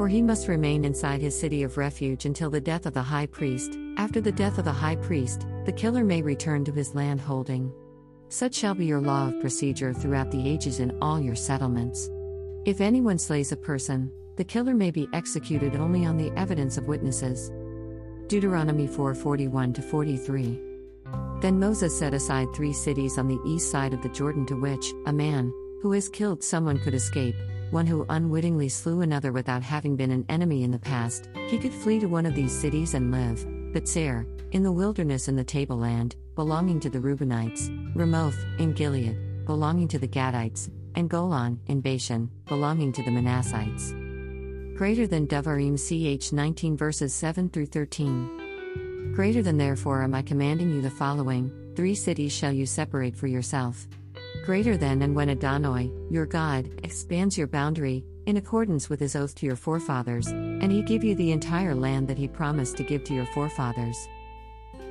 For 0.00 0.08
he 0.08 0.22
must 0.22 0.48
remain 0.48 0.86
inside 0.86 1.20
his 1.20 1.38
city 1.38 1.62
of 1.62 1.76
refuge 1.76 2.24
until 2.24 2.48
the 2.48 2.58
death 2.58 2.86
of 2.86 2.94
the 2.94 3.02
high 3.02 3.26
priest. 3.26 3.76
After 3.98 4.18
the 4.18 4.32
death 4.32 4.56
of 4.56 4.64
the 4.64 4.72
high 4.72 4.96
priest, 4.96 5.44
the 5.66 5.72
killer 5.72 6.04
may 6.04 6.22
return 6.22 6.64
to 6.64 6.72
his 6.72 6.94
land 6.94 7.20
holding. 7.20 7.70
Such 8.30 8.54
shall 8.54 8.74
be 8.74 8.86
your 8.86 9.02
law 9.02 9.28
of 9.28 9.38
procedure 9.42 9.92
throughout 9.92 10.30
the 10.30 10.48
ages 10.48 10.80
in 10.80 10.96
all 11.02 11.20
your 11.20 11.34
settlements. 11.34 12.08
If 12.64 12.80
anyone 12.80 13.18
slays 13.18 13.52
a 13.52 13.58
person, 13.58 14.10
the 14.36 14.42
killer 14.42 14.74
may 14.74 14.90
be 14.90 15.06
executed 15.12 15.76
only 15.76 16.06
on 16.06 16.16
the 16.16 16.32
evidence 16.34 16.78
of 16.78 16.88
witnesses. 16.88 17.52
Deuteronomy 18.26 18.88
4:41 18.88 19.84
43. 19.84 20.58
Then 21.42 21.60
Moses 21.60 21.98
set 21.98 22.14
aside 22.14 22.48
3 22.54 22.72
cities 22.72 23.18
on 23.18 23.28
the 23.28 23.42
east 23.44 23.70
side 23.70 23.92
of 23.92 24.00
the 24.00 24.08
Jordan 24.08 24.46
to 24.46 24.58
which 24.58 24.94
a 25.04 25.12
man 25.12 25.52
who 25.82 25.92
has 25.92 26.08
killed 26.08 26.42
someone 26.42 26.78
could 26.78 26.94
escape, 26.94 27.34
one 27.70 27.86
who 27.86 28.06
unwittingly 28.08 28.68
slew 28.68 29.00
another 29.00 29.32
without 29.32 29.62
having 29.62 29.96
been 29.96 30.10
an 30.10 30.24
enemy 30.28 30.62
in 30.62 30.70
the 30.70 30.78
past, 30.78 31.28
he 31.48 31.58
could 31.58 31.72
flee 31.72 32.00
to 32.00 32.06
one 32.06 32.26
of 32.26 32.34
these 32.34 32.56
cities 32.56 32.94
and 32.94 33.10
live. 33.10 33.46
Bezer, 33.72 34.26
in 34.52 34.62
the 34.62 34.72
wilderness 34.72 35.28
in 35.28 35.36
the 35.36 35.44
tableland, 35.44 36.16
belonging 36.34 36.80
to 36.80 36.90
the 36.90 36.98
Reubenites, 36.98 37.68
Ramoth, 37.94 38.38
in 38.58 38.72
Gilead, 38.72 39.44
belonging 39.46 39.88
to 39.88 39.98
the 39.98 40.08
Gadites, 40.08 40.70
and 40.96 41.08
Golan, 41.08 41.60
in 41.66 41.80
Bashan, 41.80 42.30
belonging 42.46 42.92
to 42.92 43.02
the 43.02 43.10
Manassites. 43.10 43.96
Greater 44.76 45.06
than 45.06 45.26
Devarim 45.26 45.76
ch 45.76 46.32
19 46.32 46.76
verses 46.76 47.14
7 47.14 47.48
through 47.50 47.66
13. 47.66 49.12
Greater 49.14 49.42
than 49.42 49.58
therefore 49.58 50.02
am 50.02 50.14
I 50.14 50.22
commanding 50.22 50.70
you 50.70 50.80
the 50.80 50.90
following 50.90 51.52
three 51.76 51.94
cities 51.94 52.32
shall 52.32 52.52
you 52.52 52.66
separate 52.66 53.16
for 53.16 53.26
yourself. 53.26 53.86
Greater 54.44 54.76
than 54.76 55.02
and 55.02 55.14
when 55.14 55.28
Adonai, 55.28 55.92
your 56.10 56.26
God, 56.26 56.68
expands 56.82 57.36
your 57.36 57.46
boundary, 57.46 58.04
in 58.26 58.36
accordance 58.36 58.88
with 58.88 58.98
his 58.98 59.14
oath 59.14 59.34
to 59.34 59.46
your 59.46 59.56
forefathers, 59.56 60.28
and 60.28 60.72
he 60.72 60.82
give 60.82 61.04
you 61.04 61.14
the 61.14 61.32
entire 61.32 61.74
land 61.74 62.08
that 62.08 62.18
he 62.18 62.26
promised 62.26 62.76
to 62.76 62.82
give 62.82 63.04
to 63.04 63.14
your 63.14 63.26
forefathers. 63.26 64.08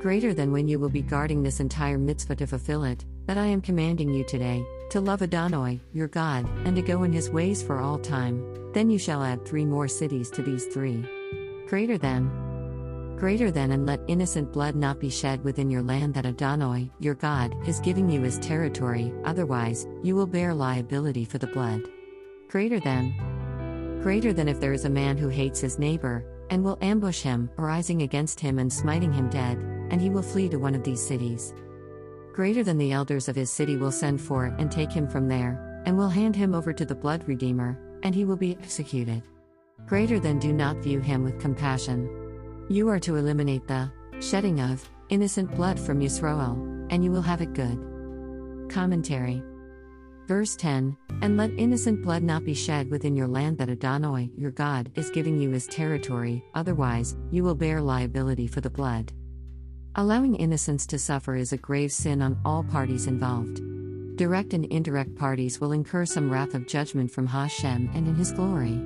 Greater 0.01 0.33
than 0.33 0.51
when 0.51 0.67
you 0.67 0.79
will 0.79 0.89
be 0.89 1.01
guarding 1.01 1.41
this 1.41 1.59
entire 1.59 1.97
mitzvah 1.97 2.35
to 2.35 2.47
fulfill 2.47 2.83
it, 2.83 3.05
that 3.25 3.37
I 3.37 3.45
am 3.47 3.61
commanding 3.61 4.13
you 4.13 4.23
today, 4.23 4.63
to 4.91 5.01
love 5.01 5.21
Adonai, 5.21 5.79
your 5.93 6.07
God, 6.07 6.47
and 6.65 6.75
to 6.75 6.81
go 6.81 7.03
in 7.03 7.11
his 7.11 7.29
ways 7.29 7.61
for 7.61 7.79
all 7.79 7.97
time, 7.97 8.71
then 8.73 8.89
you 8.89 8.99
shall 8.99 9.23
add 9.23 9.45
three 9.45 9.65
more 9.65 9.87
cities 9.87 10.29
to 10.31 10.43
these 10.43 10.65
three. 10.67 11.05
Greater 11.67 11.97
than. 11.97 12.48
Greater 13.19 13.51
than 13.51 13.73
and 13.73 13.85
let 13.85 13.99
innocent 14.07 14.49
blood 14.53 14.77
not 14.77 14.97
be 14.97 15.09
shed 15.09 15.43
within 15.43 15.69
your 15.69 15.81
land 15.81 16.13
that 16.13 16.25
Adonai, 16.25 16.89
your 16.99 17.15
God, 17.15 17.53
is 17.67 17.81
giving 17.81 18.09
you 18.09 18.23
as 18.23 18.39
territory, 18.39 19.11
otherwise, 19.25 19.85
you 20.01 20.15
will 20.15 20.25
bear 20.25 20.53
liability 20.53 21.25
for 21.25 21.37
the 21.37 21.47
blood. 21.47 21.81
Greater 22.47 22.79
than. 22.79 23.99
Greater 24.01 24.31
than 24.31 24.47
if 24.47 24.61
there 24.61 24.71
is 24.71 24.85
a 24.85 24.89
man 24.89 25.17
who 25.17 25.27
hates 25.27 25.59
his 25.59 25.77
neighbor, 25.77 26.23
and 26.49 26.63
will 26.63 26.77
ambush 26.81 27.21
him, 27.21 27.49
arising 27.57 28.03
against 28.03 28.39
him 28.39 28.57
and 28.57 28.71
smiting 28.71 29.11
him 29.11 29.27
dead, 29.29 29.57
and 29.91 29.99
he 29.99 30.09
will 30.09 30.21
flee 30.21 30.47
to 30.47 30.57
one 30.57 30.73
of 30.73 30.85
these 30.85 31.05
cities. 31.05 31.53
Greater 32.31 32.63
than 32.63 32.77
the 32.77 32.93
elders 32.93 33.27
of 33.27 33.35
his 33.35 33.51
city 33.51 33.75
will 33.75 33.91
send 33.91 34.21
for 34.21 34.45
and 34.59 34.71
take 34.71 34.93
him 34.93 35.09
from 35.09 35.27
there, 35.27 35.81
and 35.85 35.97
will 35.97 36.07
hand 36.07 36.37
him 36.37 36.55
over 36.55 36.71
to 36.71 36.85
the 36.85 36.95
blood 36.95 37.27
redeemer, 37.27 37.77
and 38.01 38.15
he 38.15 38.23
will 38.23 38.37
be 38.37 38.55
executed. 38.61 39.23
Greater 39.87 40.21
than 40.21 40.39
do 40.39 40.53
not 40.53 40.77
view 40.77 41.01
him 41.01 41.21
with 41.21 41.37
compassion. 41.37 42.28
You 42.71 42.87
are 42.89 42.99
to 42.99 43.15
eliminate 43.15 43.67
the 43.67 43.91
shedding 44.19 44.61
of 44.61 44.87
innocent 45.09 45.55
blood 45.55 45.79
from 45.79 46.01
Yisroel, 46.01 46.85
and 46.91 47.03
you 47.03 47.11
will 47.11 47.23
have 47.23 47.41
it 47.41 47.53
good. 47.53 48.69
Commentary 48.69 49.41
Verse 50.27 50.55
10 50.55 50.95
And 51.23 51.35
let 51.35 51.49
innocent 51.57 52.03
blood 52.03 52.21
not 52.21 52.45
be 52.45 52.53
shed 52.53 52.91
within 52.91 53.15
your 53.15 53.27
land 53.27 53.57
that 53.57 53.71
Adonai, 53.71 54.29
your 54.37 54.51
God, 54.51 54.91
is 54.93 55.09
giving 55.09 55.41
you 55.41 55.51
as 55.53 55.65
territory, 55.65 56.43
otherwise, 56.53 57.17
you 57.31 57.43
will 57.43 57.55
bear 57.55 57.81
liability 57.81 58.45
for 58.45 58.61
the 58.61 58.69
blood. 58.69 59.13
Allowing 59.95 60.35
innocents 60.35 60.85
to 60.85 60.99
suffer 60.99 61.35
is 61.35 61.53
a 61.53 61.57
grave 61.57 61.91
sin 61.91 62.21
on 62.21 62.39
all 62.45 62.63
parties 62.63 63.07
involved. 63.07 63.63
Direct 64.15 64.53
and 64.53 64.65
indirect 64.65 65.15
parties 65.15 65.59
will 65.59 65.71
incur 65.71 66.05
some 66.05 66.29
wrath 66.29 66.53
of 66.53 66.67
judgment 66.67 67.09
from 67.09 67.25
Hashem 67.25 67.89
and 67.95 68.07
in 68.07 68.13
His 68.13 68.31
glory. 68.31 68.79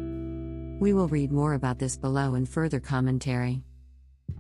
We 0.80 0.94
will 0.94 1.10
read 1.10 1.34
more 1.34 1.56
about 1.56 1.80
this 1.80 1.98
below 1.98 2.36
in 2.36 2.46
further 2.46 2.80
commentary. 2.80 3.62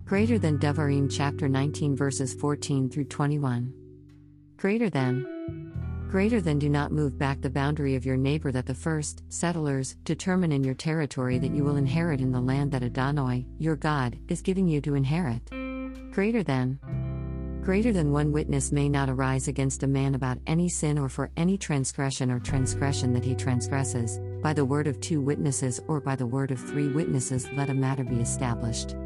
Greater 0.05 0.37
than 0.37 0.59
Devarim 0.59 1.09
chapter 1.09 1.47
19 1.47 1.95
verses 1.95 2.33
14 2.33 2.89
through 2.89 3.05
21. 3.05 3.73
Greater 4.57 4.89
than 4.89 5.25
greater 6.09 6.41
than 6.41 6.59
do 6.59 6.67
not 6.67 6.91
move 6.91 7.17
back 7.17 7.39
the 7.39 7.49
boundary 7.49 7.95
of 7.95 8.05
your 8.05 8.17
neighbor 8.17 8.51
that 8.51 8.65
the 8.65 8.75
first 8.75 9.23
settlers 9.29 9.95
determine 10.03 10.51
in 10.51 10.61
your 10.61 10.73
territory 10.75 11.39
that 11.39 11.55
you 11.55 11.63
will 11.63 11.77
inherit 11.77 12.19
in 12.19 12.33
the 12.33 12.41
land 12.41 12.71
that 12.71 12.83
Adonai, 12.83 13.47
your 13.59 13.77
God, 13.77 14.19
is 14.27 14.41
giving 14.41 14.67
you 14.67 14.81
to 14.81 14.93
inherit. 14.93 15.49
Greater 16.11 16.43
than 16.43 16.79
greater 17.63 17.93
than 17.93 18.11
one 18.11 18.33
witness 18.33 18.73
may 18.73 18.89
not 18.89 19.09
arise 19.09 19.47
against 19.47 19.83
a 19.83 19.87
man 19.87 20.15
about 20.15 20.37
any 20.47 20.67
sin 20.67 20.99
or 20.99 21.07
for 21.07 21.31
any 21.37 21.57
transgression 21.57 22.29
or 22.29 22.41
transgression 22.41 23.13
that 23.13 23.23
he 23.23 23.33
transgresses, 23.33 24.19
by 24.41 24.51
the 24.51 24.65
word 24.65 24.85
of 24.85 24.99
two 24.99 25.21
witnesses 25.21 25.79
or 25.87 26.01
by 26.01 26.13
the 26.13 26.27
word 26.27 26.51
of 26.51 26.59
three 26.59 26.89
witnesses 26.89 27.47
let 27.53 27.69
a 27.69 27.73
matter 27.73 28.03
be 28.03 28.19
established. 28.19 28.97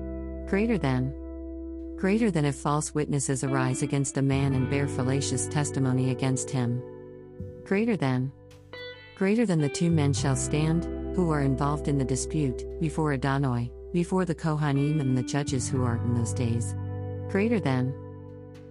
Greater 0.48 0.77
than 0.77 1.13
greater 1.98 2.30
than 2.30 2.46
if 2.46 2.56
false 2.56 2.94
witnesses 2.94 3.44
arise 3.44 3.82
against 3.82 4.18
a 4.18 4.22
man 4.22 4.54
and 4.54 4.70
bear 4.70 4.88
fallacious 4.88 5.48
testimony 5.48 6.12
against 6.12 6.50
him. 6.50 6.82
Greater 7.66 7.98
than. 7.98 8.32
Greater 9.16 9.48
than 9.48 9.60
the 9.60 9.68
two 9.68 9.89
men 9.89 10.13
shall 10.13 10.36
stand, 10.36 10.86
who 11.16 11.32
are 11.32 11.42
involved 11.42 11.88
in 11.88 11.98
the 11.98 12.06
dispute, 12.06 12.63
before 12.80 13.13
Adonai, 13.13 13.72
before 13.94 14.25
the 14.25 14.36
Kohanim 14.36 15.01
and 15.01 15.18
the 15.18 15.24
judges 15.24 15.68
who 15.68 15.84
are 15.84 15.96
in 15.98 16.13
those 16.13 16.34
days. 16.34 16.75
Greater 17.30 17.60
than. 17.60 17.94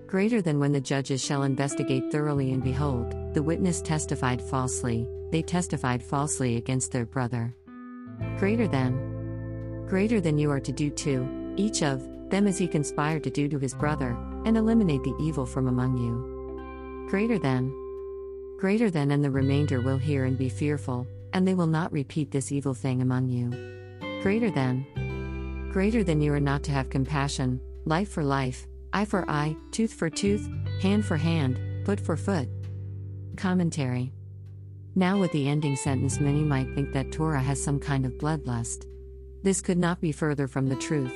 Greater 0.06 0.40
than 0.40 0.61
when 0.61 0.71
the 0.71 0.80
judges 0.80 1.21
shall 1.21 1.42
investigate 1.42 2.12
thoroughly 2.12 2.52
and 2.52 2.62
behold, 2.62 3.12
the 3.35 3.42
witness 3.42 3.83
testified 3.83 4.40
falsely, 4.40 5.04
they 5.33 5.42
testified 5.42 6.00
falsely 6.00 6.56
against 6.56 6.92
their 6.92 7.06
brother. 7.06 7.52
Greater 8.38 8.68
than. 8.68 9.85
Greater 9.88 10.21
than 10.21 10.38
you 10.38 10.49
are 10.52 10.61
to 10.61 10.73
do 10.73 10.90
to 10.90 11.45
each 11.56 11.82
of 11.82 12.02
them 12.30 12.46
as 12.46 12.58
he 12.58 12.66
conspired 12.66 13.22
to 13.25 13.30
do 13.30 13.48
to 13.48 13.58
his 13.58 13.75
brother, 13.75 14.16
and 14.44 14.56
eliminate 14.56 15.02
the 15.04 15.16
evil 15.20 15.46
from 15.46 15.68
among 15.68 15.96
you. 15.96 17.08
Greater 17.08 17.38
than. 17.38 17.72
Greater 18.58 18.90
than 18.90 19.10
and 19.10 19.22
the 19.22 19.30
remainder 19.30 19.80
will 19.80 19.98
hear 19.98 20.25
and 20.25 20.36
be 20.36 20.48
fearful, 20.48 21.06
and 21.32 21.46
they 21.46 21.54
will 21.54 21.66
not 21.66 21.92
repeat 21.92 22.30
this 22.30 22.50
evil 22.50 22.75
thing 22.75 23.02
among 23.02 23.28
you. 23.28 23.50
Greater 24.22 24.50
than. 24.50 25.68
Greater 25.72 26.02
than 26.02 26.20
you 26.20 26.32
are 26.32 26.40
not 26.40 26.62
to 26.64 26.72
have 26.72 26.90
compassion, 26.90 27.60
life 27.84 28.08
for 28.08 28.25
life, 28.25 28.66
eye 28.92 29.04
for 29.04 29.28
eye, 29.30 29.54
tooth 29.70 29.92
for 29.92 30.08
tooth, 30.08 30.48
hand 30.80 31.04
for 31.04 31.16
hand, 31.16 31.60
foot 31.84 32.00
for 32.00 32.16
foot. 32.16 32.48
Commentary. 33.36 34.12
Now, 34.94 35.18
with 35.18 35.30
the 35.32 35.48
ending 35.48 35.76
sentence, 35.76 36.18
many 36.18 36.40
might 36.40 36.75
think 36.75 36.92
that 36.92 37.12
Torah 37.12 37.42
has 37.42 37.62
some 37.62 37.78
kind 37.78 38.06
of 38.06 38.12
bloodlust. 38.12 38.86
This 39.42 39.60
could 39.60 39.78
not 39.78 40.00
be 40.00 40.10
further 40.10 40.48
from 40.48 40.66
the 40.66 40.76
truth. 40.76 41.12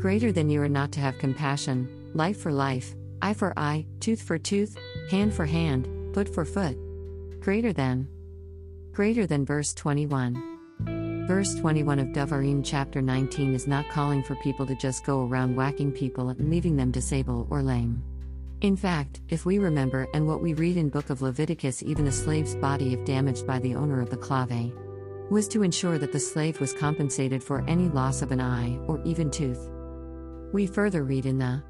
Greater 0.00 0.32
than 0.32 0.48
you 0.48 0.62
are 0.62 0.68
not 0.68 0.90
to 0.92 0.98
have 0.98 1.18
compassion, 1.18 1.86
life 2.14 2.38
for 2.38 2.50
life, 2.50 2.94
eye 3.20 3.34
for 3.34 3.52
eye, 3.58 3.84
tooth 4.00 4.22
for 4.22 4.38
tooth, 4.38 4.78
hand 5.10 5.30
for 5.30 5.44
hand, 5.44 5.86
foot 6.14 6.26
for 6.26 6.46
foot. 6.46 6.74
Greater 7.38 7.70
than. 7.70 8.08
Greater 8.92 9.26
than 9.26 9.44
verse 9.44 9.74
21. 9.74 11.26
Verse 11.28 11.54
21 11.56 11.98
of 11.98 12.06
Devarim 12.14 12.62
chapter 12.64 13.02
19 13.02 13.54
is 13.54 13.66
not 13.66 13.90
calling 13.90 14.22
for 14.22 14.36
people 14.36 14.64
to 14.64 14.74
just 14.74 15.04
go 15.04 15.26
around 15.26 15.54
whacking 15.54 15.92
people 15.92 16.30
and 16.30 16.48
leaving 16.48 16.76
them 16.76 16.90
disabled 16.90 17.48
or 17.50 17.62
lame. 17.62 18.02
In 18.62 18.78
fact, 18.78 19.20
if 19.28 19.44
we 19.44 19.58
remember 19.58 20.08
and 20.14 20.26
what 20.26 20.40
we 20.40 20.54
read 20.54 20.78
in 20.78 20.88
book 20.88 21.10
of 21.10 21.20
Leviticus 21.20 21.82
even 21.82 22.06
a 22.06 22.12
slave's 22.12 22.54
body 22.54 22.94
if 22.94 23.04
damaged 23.04 23.46
by 23.46 23.58
the 23.58 23.74
owner 23.74 24.00
of 24.00 24.08
the 24.08 24.16
clave 24.16 24.72
was 25.30 25.46
to 25.48 25.62
ensure 25.62 25.98
that 25.98 26.10
the 26.10 26.18
slave 26.18 26.58
was 26.58 26.72
compensated 26.72 27.44
for 27.44 27.62
any 27.68 27.88
loss 27.90 28.22
of 28.22 28.32
an 28.32 28.40
eye 28.40 28.78
or 28.86 28.98
even 29.04 29.30
tooth. 29.30 29.68
We 30.52 30.66
further 30.66 31.04
read 31.04 31.26
in 31.26 31.38
the 31.38 31.62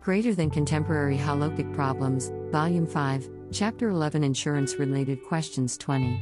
Greater 0.00 0.34
than 0.34 0.48
Contemporary 0.48 1.18
Halakhic 1.18 1.74
Problems, 1.74 2.32
Volume 2.50 2.86
5, 2.86 3.28
Chapter 3.52 3.90
11 3.90 4.24
Insurance 4.24 4.76
Related 4.76 5.22
Questions 5.22 5.76
20. 5.76 6.18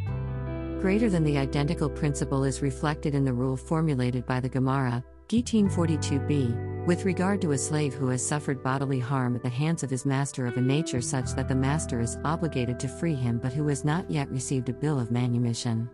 Greater 0.80 1.08
than 1.08 1.22
the 1.22 1.38
identical 1.38 1.88
principle 1.88 2.42
is 2.42 2.60
reflected 2.60 3.14
in 3.14 3.24
the 3.24 3.32
rule 3.32 3.56
formulated 3.56 4.26
by 4.26 4.40
the 4.40 4.48
Gemara, 4.48 5.04
Gittin 5.28 5.68
42b, 5.68 6.86
with 6.86 7.04
regard 7.04 7.40
to 7.42 7.52
a 7.52 7.58
slave 7.58 7.94
who 7.94 8.08
has 8.08 8.26
suffered 8.26 8.64
bodily 8.64 8.98
harm 8.98 9.36
at 9.36 9.44
the 9.44 9.48
hands 9.48 9.84
of 9.84 9.90
his 9.90 10.04
master 10.04 10.44
of 10.46 10.56
a 10.56 10.60
nature 10.60 11.00
such 11.00 11.34
that 11.34 11.46
the 11.46 11.54
master 11.54 12.00
is 12.00 12.18
obligated 12.24 12.80
to 12.80 12.88
free 12.88 13.14
him 13.14 13.38
but 13.38 13.52
who 13.52 13.68
has 13.68 13.84
not 13.84 14.10
yet 14.10 14.28
received 14.30 14.68
a 14.68 14.72
bill 14.72 14.98
of 14.98 15.12
manumission. 15.12 15.88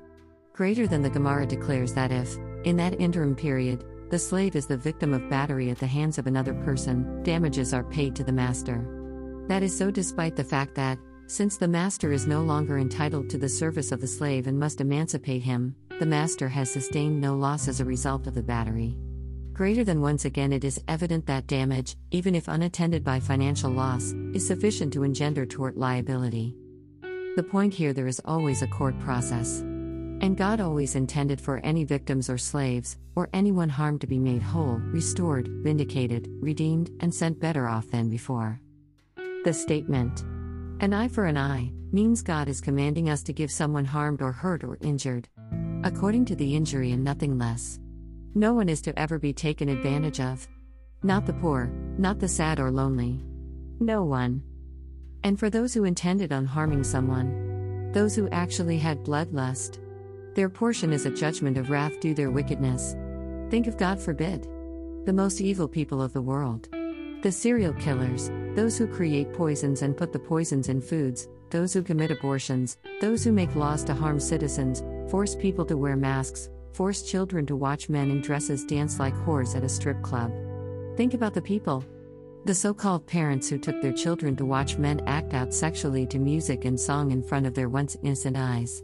Greater 0.55 0.87
than 0.87 1.03
the 1.03 1.11
Gemara 1.11 1.45
declares 1.45 1.93
that 1.93 2.13
if, 2.13 2.39
in 2.65 2.77
that 2.77 2.99
interim 2.99 3.35
period, 3.35 3.85
the 4.13 4.19
slave 4.19 4.57
is 4.57 4.67
the 4.67 4.77
victim 4.77 5.15
of 5.15 5.31
battery 5.31 5.71
at 5.71 5.79
the 5.79 5.87
hands 5.87 6.19
of 6.19 6.27
another 6.27 6.53
person, 6.53 7.23
damages 7.23 7.73
are 7.73 7.83
paid 7.83 8.15
to 8.15 8.23
the 8.23 8.31
master. 8.31 8.85
That 9.49 9.63
is 9.63 9.75
so 9.75 9.91
despite 9.91 10.37
the 10.37 10.45
fact 10.45 10.75
that, 10.75 10.99
since 11.29 11.57
the 11.57 11.67
master 11.67 12.13
is 12.13 12.27
no 12.27 12.43
longer 12.43 12.77
entitled 12.77 13.31
to 13.31 13.39
the 13.39 13.49
service 13.49 13.91
of 13.91 14.03
the 14.03 14.07
slave 14.07 14.47
and 14.49 14.61
must 14.61 14.83
emancipate 14.83 15.43
him, 15.43 15.75
the 15.99 16.05
master 16.05 16.47
has 16.47 16.71
sustained 16.71 17.23
no 17.23 17.35
loss 17.35 17.69
as 17.69 17.81
a 17.81 17.87
result 17.87 18.27
of 18.27 18.35
the 18.35 18.43
battery. 18.43 18.99
Greater 19.55 19.83
than 19.83 20.03
once 20.03 20.27
again, 20.27 20.53
it 20.53 20.63
is 20.63 20.85
evident 20.89 21.25
that 21.25 21.47
damage, 21.47 21.97
even 22.11 22.35
if 22.35 22.49
unattended 22.49 23.03
by 23.03 23.19
financial 23.19 23.71
loss, 23.71 24.13
is 24.35 24.47
sufficient 24.47 24.93
to 24.93 25.05
engender 25.05 25.47
tort 25.47 25.79
liability. 25.79 26.55
The 27.37 27.49
point 27.51 27.73
here 27.73 27.95
there 27.95 28.09
is 28.09 28.21
always 28.27 28.61
a 28.61 28.67
court 28.67 28.99
process. 29.01 29.65
And 30.23 30.37
God 30.37 30.61
always 30.61 30.95
intended 30.95 31.41
for 31.41 31.59
any 31.65 31.83
victims 31.83 32.31
or 32.31 32.39
slaves, 32.39 32.97
or 33.17 33.29
anyone 33.33 33.69
harmed 33.69 34.01
to 34.03 34.07
be 34.07 34.21
made 34.21 34.41
whole, 34.41 34.77
restored, 34.77 35.49
vindicated, 35.65 36.29
redeemed, 36.41 36.93
and 37.01 37.13
sent 37.13 37.41
better 37.41 37.67
off 37.67 37.91
than 37.91 38.09
before. 38.09 38.61
The 39.45 39.53
statement, 39.53 40.23
an 40.81 40.95
eye 40.95 41.09
for 41.09 41.27
an 41.27 41.37
eye, 41.37 41.73
means 41.91 42.23
God 42.23 42.49
is 42.49 42.61
commanding 42.61 43.11
us 43.11 43.25
to 43.25 43.33
give 43.33 43.51
someone 43.51 43.85
harmed 43.85 44.23
or 44.23 44.31
hurt 44.31 44.63
or 44.63 44.79
injured. 44.81 45.29
According 45.83 46.27
to 46.27 46.37
the 46.37 46.55
injury 46.55 46.93
and 46.93 47.03
nothing 47.03 47.37
less. 47.37 47.81
No 48.37 48.55
one 48.55 48.69
is 48.69 48.81
to 48.83 48.97
ever 48.97 49.19
be 49.19 49.33
taken 49.33 49.69
advantage 49.69 50.21
of. 50.21 50.47
Not 51.03 51.27
the 51.27 51.33
poor, 51.33 51.67
not 51.99 52.21
the 52.21 52.29
sad 52.29 52.61
or 52.61 52.71
lonely. 52.71 53.21
No 53.81 54.05
one. 54.05 54.43
And 55.25 55.37
for 55.37 55.51
those 55.51 55.75
who 55.75 55.83
intended 55.83 56.33
on 56.33 56.47
harming 56.47 56.85
someone, 56.85 57.91
those 57.93 58.15
who 58.15 58.29
actually 58.31 58.79
had 58.79 59.05
bloodlust, 59.05 59.79
their 60.35 60.49
portion 60.49 60.93
is 60.93 61.07
a 61.07 61.11
judgment 61.11 61.59
of 61.59 61.71
wrath 61.71 62.01
due 62.01 62.15
their 62.15 62.31
wickedness. 62.31 62.97
Think 63.51 63.67
of 63.67 63.77
God 63.77 64.01
forbid. 64.01 64.49
The 65.05 65.13
most 65.13 65.41
evil 65.41 65.69
people 65.69 66.01
of 66.01 66.13
the 66.13 66.23
world. 66.23 66.69
The 67.23 67.31
serial 67.31 67.75
killers, 67.75 68.31
those 68.55 68.79
who 68.79 68.87
create 68.87 69.33
poisons 69.33 69.83
and 69.83 69.97
put 69.97 70.13
the 70.13 70.19
poisons 70.19 70.69
in 70.69 70.81
foods, 70.81 71.29
those 71.51 71.73
who 71.75 71.83
commit 71.83 72.11
abortions, 72.11 72.79
those 73.01 73.23
who 73.23 73.31
make 73.31 73.55
laws 73.55 73.85
to 73.85 73.95
harm 73.95 74.19
citizens, 74.19 74.83
force 75.11 75.37
people 75.37 75.67
to 75.67 75.77
wear 75.77 75.97
masks, 75.97 76.49
force 76.73 77.03
children 77.03 77.45
to 77.47 77.57
watch 77.57 77.89
men 77.89 78.11
in 78.11 78.23
dresses 78.23 78.65
dance 78.65 78.99
like 78.99 79.15
whores 79.15 79.55
at 79.55 79.65
a 79.65 79.69
strip 79.69 80.01
club. 80.03 80.33
Think 80.97 81.15
about 81.15 81.35
the 81.35 81.43
people. 81.43 81.85
The 82.45 82.55
so 82.55 82.75
called 82.75 83.07
parents 83.07 83.49
who 83.49 83.59
took 83.59 83.81
their 83.83 83.93
children 83.93 84.35
to 84.37 84.45
watch 84.45 84.79
men 84.79 85.01
act 85.07 85.35
out 85.35 85.55
sexually 85.55 86.07
to 86.07 86.19
music 86.19 86.65
and 86.65 86.81
song 86.81 87.13
in 87.13 87.23
front 87.23 87.47
of 87.47 87.55
their 87.55 87.69
once 87.69 87.97
innocent 88.03 88.37
eyes. 88.37 88.83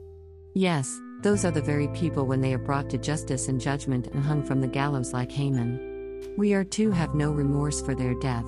Yes, 0.54 1.00
those 1.20 1.44
are 1.44 1.50
the 1.50 1.60
very 1.60 1.88
people 1.88 2.26
when 2.26 2.40
they 2.40 2.54
are 2.54 2.58
brought 2.58 2.88
to 2.90 2.98
justice 2.98 3.48
and 3.48 3.60
judgment 3.60 4.06
and 4.08 4.22
hung 4.22 4.42
from 4.42 4.60
the 4.60 4.68
gallows 4.68 5.12
like 5.12 5.32
Haman. 5.32 6.34
We 6.36 6.54
are 6.54 6.64
too 6.64 6.92
have 6.92 7.14
no 7.14 7.32
remorse 7.32 7.80
for 7.80 7.94
their 7.94 8.14
death. 8.14 8.46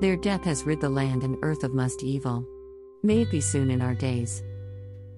Their 0.00 0.16
death 0.16 0.44
has 0.44 0.64
rid 0.64 0.80
the 0.80 0.90
land 0.90 1.24
and 1.24 1.38
earth 1.42 1.64
of 1.64 1.72
must 1.72 2.02
evil. 2.02 2.46
May 3.02 3.22
it 3.22 3.30
be 3.30 3.40
soon 3.40 3.70
in 3.70 3.80
our 3.80 3.94
days. 3.94 4.42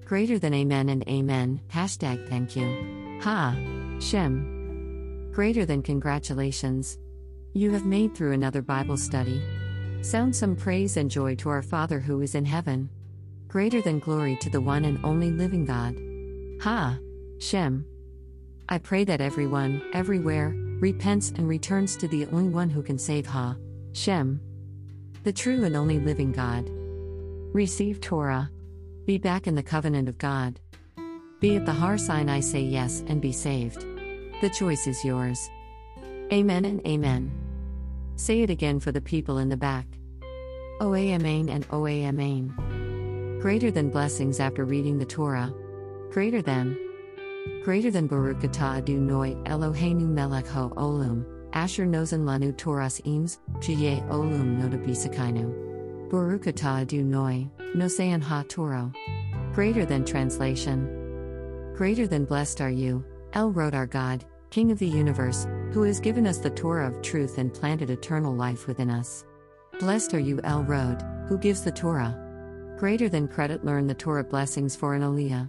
Greater 0.04 0.38
than 0.38 0.54
Amen 0.54 0.88
and 0.88 1.02
Amen, 1.08 1.60
hashtag 1.68 2.28
thank 2.28 2.54
you. 2.54 3.18
Ha! 3.22 3.56
Shem. 4.00 5.30
Greater 5.32 5.64
than 5.64 5.82
congratulations. 5.82 6.98
You 7.54 7.70
have 7.72 7.86
made 7.86 8.14
through 8.14 8.32
another 8.32 8.62
Bible 8.62 8.96
study. 8.96 9.42
Sound 10.02 10.34
some 10.34 10.54
praise 10.54 10.96
and 10.96 11.10
joy 11.10 11.34
to 11.36 11.48
our 11.48 11.62
Father 11.62 11.98
who 11.98 12.20
is 12.20 12.34
in 12.34 12.44
heaven. 12.44 12.88
Greater 13.48 13.82
than 13.82 13.98
glory 13.98 14.36
to 14.40 14.50
the 14.50 14.60
one 14.60 14.84
and 14.84 15.04
only 15.04 15.30
living 15.30 15.64
God. 15.64 15.96
Ha! 16.62 16.96
Shem. 17.40 17.84
I 18.68 18.78
pray 18.78 19.02
that 19.02 19.20
everyone, 19.20 19.82
everywhere, 19.92 20.54
repents 20.78 21.30
and 21.30 21.48
returns 21.48 21.96
to 21.96 22.06
the 22.06 22.24
only 22.26 22.50
one 22.50 22.70
who 22.70 22.84
can 22.84 22.98
save 22.98 23.26
Ha! 23.26 23.56
Shem. 23.94 24.40
The 25.24 25.32
true 25.32 25.64
and 25.64 25.74
only 25.74 25.98
living 25.98 26.30
God. 26.30 26.70
Receive 27.52 28.00
Torah. 28.00 28.48
Be 29.06 29.18
back 29.18 29.48
in 29.48 29.56
the 29.56 29.62
covenant 29.64 30.08
of 30.08 30.18
God. 30.18 30.60
Be 31.40 31.56
at 31.56 31.66
the 31.66 31.72
Har 31.72 31.98
Sinai, 31.98 32.38
say 32.38 32.60
yes, 32.60 33.02
and 33.08 33.20
be 33.20 33.32
saved. 33.32 33.84
The 34.40 34.50
choice 34.56 34.86
is 34.86 35.04
yours. 35.04 35.50
Amen 36.32 36.64
and 36.64 36.86
Amen. 36.86 37.32
Say 38.14 38.42
it 38.42 38.50
again 38.50 38.78
for 38.78 38.92
the 38.92 39.00
people 39.00 39.38
in 39.38 39.48
the 39.48 39.56
back. 39.56 39.88
O 40.80 40.94
Amen 40.94 41.48
and 41.48 41.66
O 41.72 41.88
Amen. 41.88 43.40
Greater 43.42 43.72
than 43.72 43.90
blessings 43.90 44.38
after 44.38 44.64
reading 44.64 45.00
the 45.00 45.04
Torah. 45.04 45.52
Greater 46.12 46.42
than. 46.42 46.76
Greater 47.64 47.90
than 47.90 48.06
Baruch 48.06 48.40
atah 48.40 48.76
Adonai 48.76 49.34
Eloheinu 49.46 50.06
melech 50.06 50.46
ho 50.46 50.70
Olum, 50.76 51.24
Asher 51.54 51.86
nozen 51.86 52.24
lanu 52.24 52.52
Toras 52.52 53.00
eames, 53.06 53.38
Jiye 53.60 54.06
Olum 54.10 54.58
noda 54.58 54.76
bisakainu. 54.76 56.10
Baruch 56.10 56.42
atah 56.42 56.82
Adonai, 56.82 57.48
Nosean 57.74 58.22
ha 58.22 58.44
Toro. 58.46 58.92
Greater 59.54 59.86
than 59.86 60.04
translation. 60.04 60.84
Greater 61.74 62.06
than 62.06 62.26
blessed 62.26 62.60
are 62.60 62.70
you, 62.70 63.02
El 63.32 63.50
Rod 63.50 63.74
our 63.74 63.86
God, 63.86 64.22
King 64.50 64.70
of 64.70 64.78
the 64.78 64.86
universe, 64.86 65.46
who 65.72 65.82
has 65.82 65.98
given 65.98 66.26
us 66.26 66.36
the 66.36 66.50
Torah 66.50 66.88
of 66.88 67.00
truth 67.00 67.38
and 67.38 67.54
planted 67.54 67.88
eternal 67.88 68.34
life 68.34 68.66
within 68.66 68.90
us. 68.90 69.24
Blessed 69.80 70.12
are 70.12 70.20
you, 70.20 70.42
El 70.44 70.62
Rod, 70.64 71.02
who 71.26 71.38
gives 71.38 71.62
the 71.62 71.72
Torah. 71.72 72.18
Greater 72.78 73.08
than 73.08 73.28
credit 73.28 73.64
learn 73.64 73.86
the 73.86 73.94
Torah 73.94 74.24
blessings 74.24 74.76
for 74.76 74.94
an 74.94 75.00
Aliyah. 75.00 75.48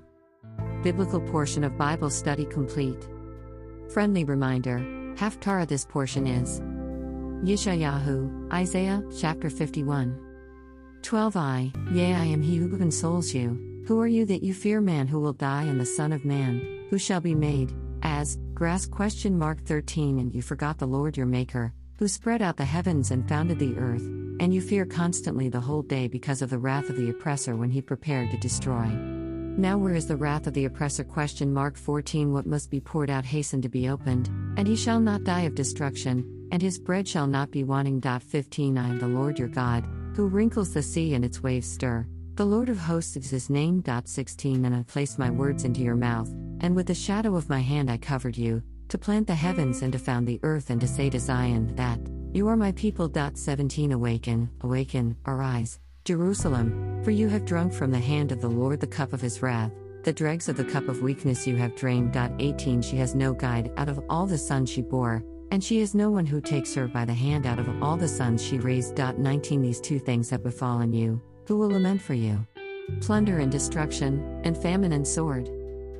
Biblical 0.84 1.22
portion 1.22 1.64
of 1.64 1.78
Bible 1.78 2.10
study 2.10 2.44
complete. 2.44 3.08
Friendly 3.94 4.26
reminder 4.26 4.80
Haftarah 5.16 5.66
this 5.66 5.86
portion 5.86 6.28
is 6.28 6.60
Yeshayahu, 7.48 8.52
Isaiah, 8.52 9.02
chapter 9.18 9.50
51. 9.50 10.20
12i, 11.02 11.96
Yea, 11.96 12.14
I 12.14 12.26
am 12.26 12.42
he 12.42 12.58
who 12.58 12.78
consoles 12.78 13.34
you. 13.34 13.84
Who 13.88 14.02
are 14.02 14.08
you 14.08 14.26
that 14.26 14.44
you 14.44 14.54
fear 14.54 14.82
man 14.82 15.08
who 15.08 15.22
will 15.22 15.32
die 15.32 15.64
and 15.64 15.80
the 15.80 15.86
Son 15.86 16.12
of 16.12 16.26
Man, 16.26 16.86
who 16.90 16.98
shall 16.98 17.22
be 17.22 17.34
made, 17.34 17.74
as, 18.02 18.38
grass 18.54 18.86
question 18.86 19.40
mark 19.40 19.64
13 19.64 20.20
and 20.20 20.36
you 20.36 20.42
forgot 20.42 20.80
the 20.80 20.86
Lord 20.86 21.16
your 21.16 21.26
Maker, 21.26 21.74
who 21.98 22.10
spread 22.10 22.42
out 22.42 22.58
the 22.58 22.66
heavens 22.66 23.10
and 23.10 23.28
founded 23.30 23.58
the 23.58 23.78
earth, 23.78 24.06
and 24.42 24.54
you 24.54 24.60
fear 24.60 24.86
constantly 24.86 25.48
the 25.48 25.62
whole 25.62 25.82
day 25.82 26.10
because 26.10 26.42
of 26.42 26.50
the 26.50 26.60
wrath 26.60 26.90
of 26.90 26.98
the 26.98 27.10
oppressor 27.10 27.56
when 27.56 27.70
he 27.70 27.82
prepared 27.82 28.32
to 28.32 28.38
destroy. 28.38 29.13
Now 29.56 29.78
where 29.78 29.94
is 29.94 30.08
the 30.08 30.18
wrath 30.18 30.48
of 30.48 30.56
the 30.56 30.66
oppressor 30.66 31.04
question 31.04 31.54
mark 31.54 31.78
14 31.78 32.34
what 32.34 32.48
must 32.48 32.72
be 32.72 32.80
poured 32.80 33.12
out 33.12 33.24
hasten 33.24 33.62
to 33.62 33.70
be 33.70 33.88
opened, 33.88 34.28
and 34.58 34.68
he 34.68 34.76
shall 34.76 35.00
not 35.00 35.24
die 35.24 35.42
of 35.42 35.54
destruction, 35.54 36.48
and 36.52 36.60
his 36.60 36.80
bread 36.80 37.08
shall 37.08 37.28
not 37.28 37.52
be 37.52 37.64
wanting. 37.64 38.02
15 38.02 38.78
I 38.80 38.90
am 38.90 38.98
the 38.98 39.08
Lord 39.08 39.38
your 39.38 39.48
God, 39.48 39.86
who 40.16 40.28
wrinkles 40.28 40.74
the 40.74 40.82
sea 40.82 41.14
and 41.14 41.24
its 41.24 41.44
waves 41.44 41.70
stir. 41.70 42.08
The 42.34 42.46
Lord 42.46 42.68
of 42.68 42.80
hosts 42.80 43.16
is 43.16 43.30
his 43.30 43.52
name. 43.52 43.84
16 44.04 44.66
And 44.66 44.76
I 44.76 44.82
placed 44.82 45.20
my 45.20 45.30
words 45.30 45.66
into 45.66 45.82
your 45.82 45.96
mouth, 45.96 46.30
and 46.62 46.76
with 46.76 46.88
the 46.88 46.96
shadow 46.96 47.36
of 47.36 47.48
my 47.48 47.60
hand 47.60 47.92
I 47.92 47.98
covered 47.98 48.36
you, 48.36 48.64
to 48.90 48.98
plant 48.98 49.28
the 49.28 49.36
heavens 49.36 49.84
and 49.84 49.94
to 49.94 50.00
found 50.00 50.28
the 50.28 50.40
earth 50.42 50.72
and 50.72 50.82
to 50.82 50.88
say 50.88 51.12
to 51.12 51.20
Zion 51.20 51.76
that, 51.76 52.00
You 52.34 52.48
are 52.48 52.58
my 52.58 52.72
people. 52.72 53.12
17 53.14 53.92
Awaken, 53.92 54.50
awaken, 54.62 55.16
arise, 55.28 55.80
Jerusalem, 56.06 57.02
for 57.02 57.12
you 57.12 57.30
have 57.30 57.46
drunk 57.46 57.72
from 57.72 57.90
the 57.90 58.00
hand 58.00 58.34
of 58.34 58.42
the 58.42 58.50
Lord 58.50 58.82
the 58.82 58.88
cup 58.88 59.14
of 59.14 59.22
his 59.22 59.42
wrath. 59.42 59.72
The 60.04 60.12
dregs 60.12 60.50
of 60.50 60.58
the 60.58 60.66
cup 60.66 60.90
of 60.90 61.02
weakness 61.02 61.48
you 61.48 61.56
have 61.56 61.78
drained. 61.78 62.18
18 62.18 62.82
She 62.82 62.98
has 62.98 63.16
no 63.16 63.34
guide 63.34 63.72
out 63.78 63.88
of 63.88 64.04
all 64.10 64.26
the 64.26 64.38
sons 64.38 64.70
she 64.70 64.82
bore, 64.82 65.24
and 65.52 65.64
she 65.64 65.80
is 65.80 65.96
no 65.96 66.12
one 66.12 66.26
who 66.26 66.42
takes 66.42 66.74
her 66.76 66.90
by 66.90 67.06
the 67.06 67.14
hand 67.14 67.46
out 67.46 67.58
of 67.58 67.82
all 67.82 67.96
the 67.96 68.08
sons 68.08 68.44
she 68.44 68.58
raised. 68.58 68.98
19 68.98 69.62
These 69.62 69.80
two 69.80 69.98
things 69.98 70.30
have 70.30 70.44
befallen 70.44 70.92
you, 70.92 71.22
who 71.48 71.58
will 71.58 71.70
lament 71.70 72.02
for 72.02 72.16
you? 72.16 72.46
Plunder 73.00 73.40
and 73.40 73.50
destruction, 73.50 74.42
and 74.44 74.58
famine 74.58 74.92
and 74.92 75.08
sword. 75.08 75.50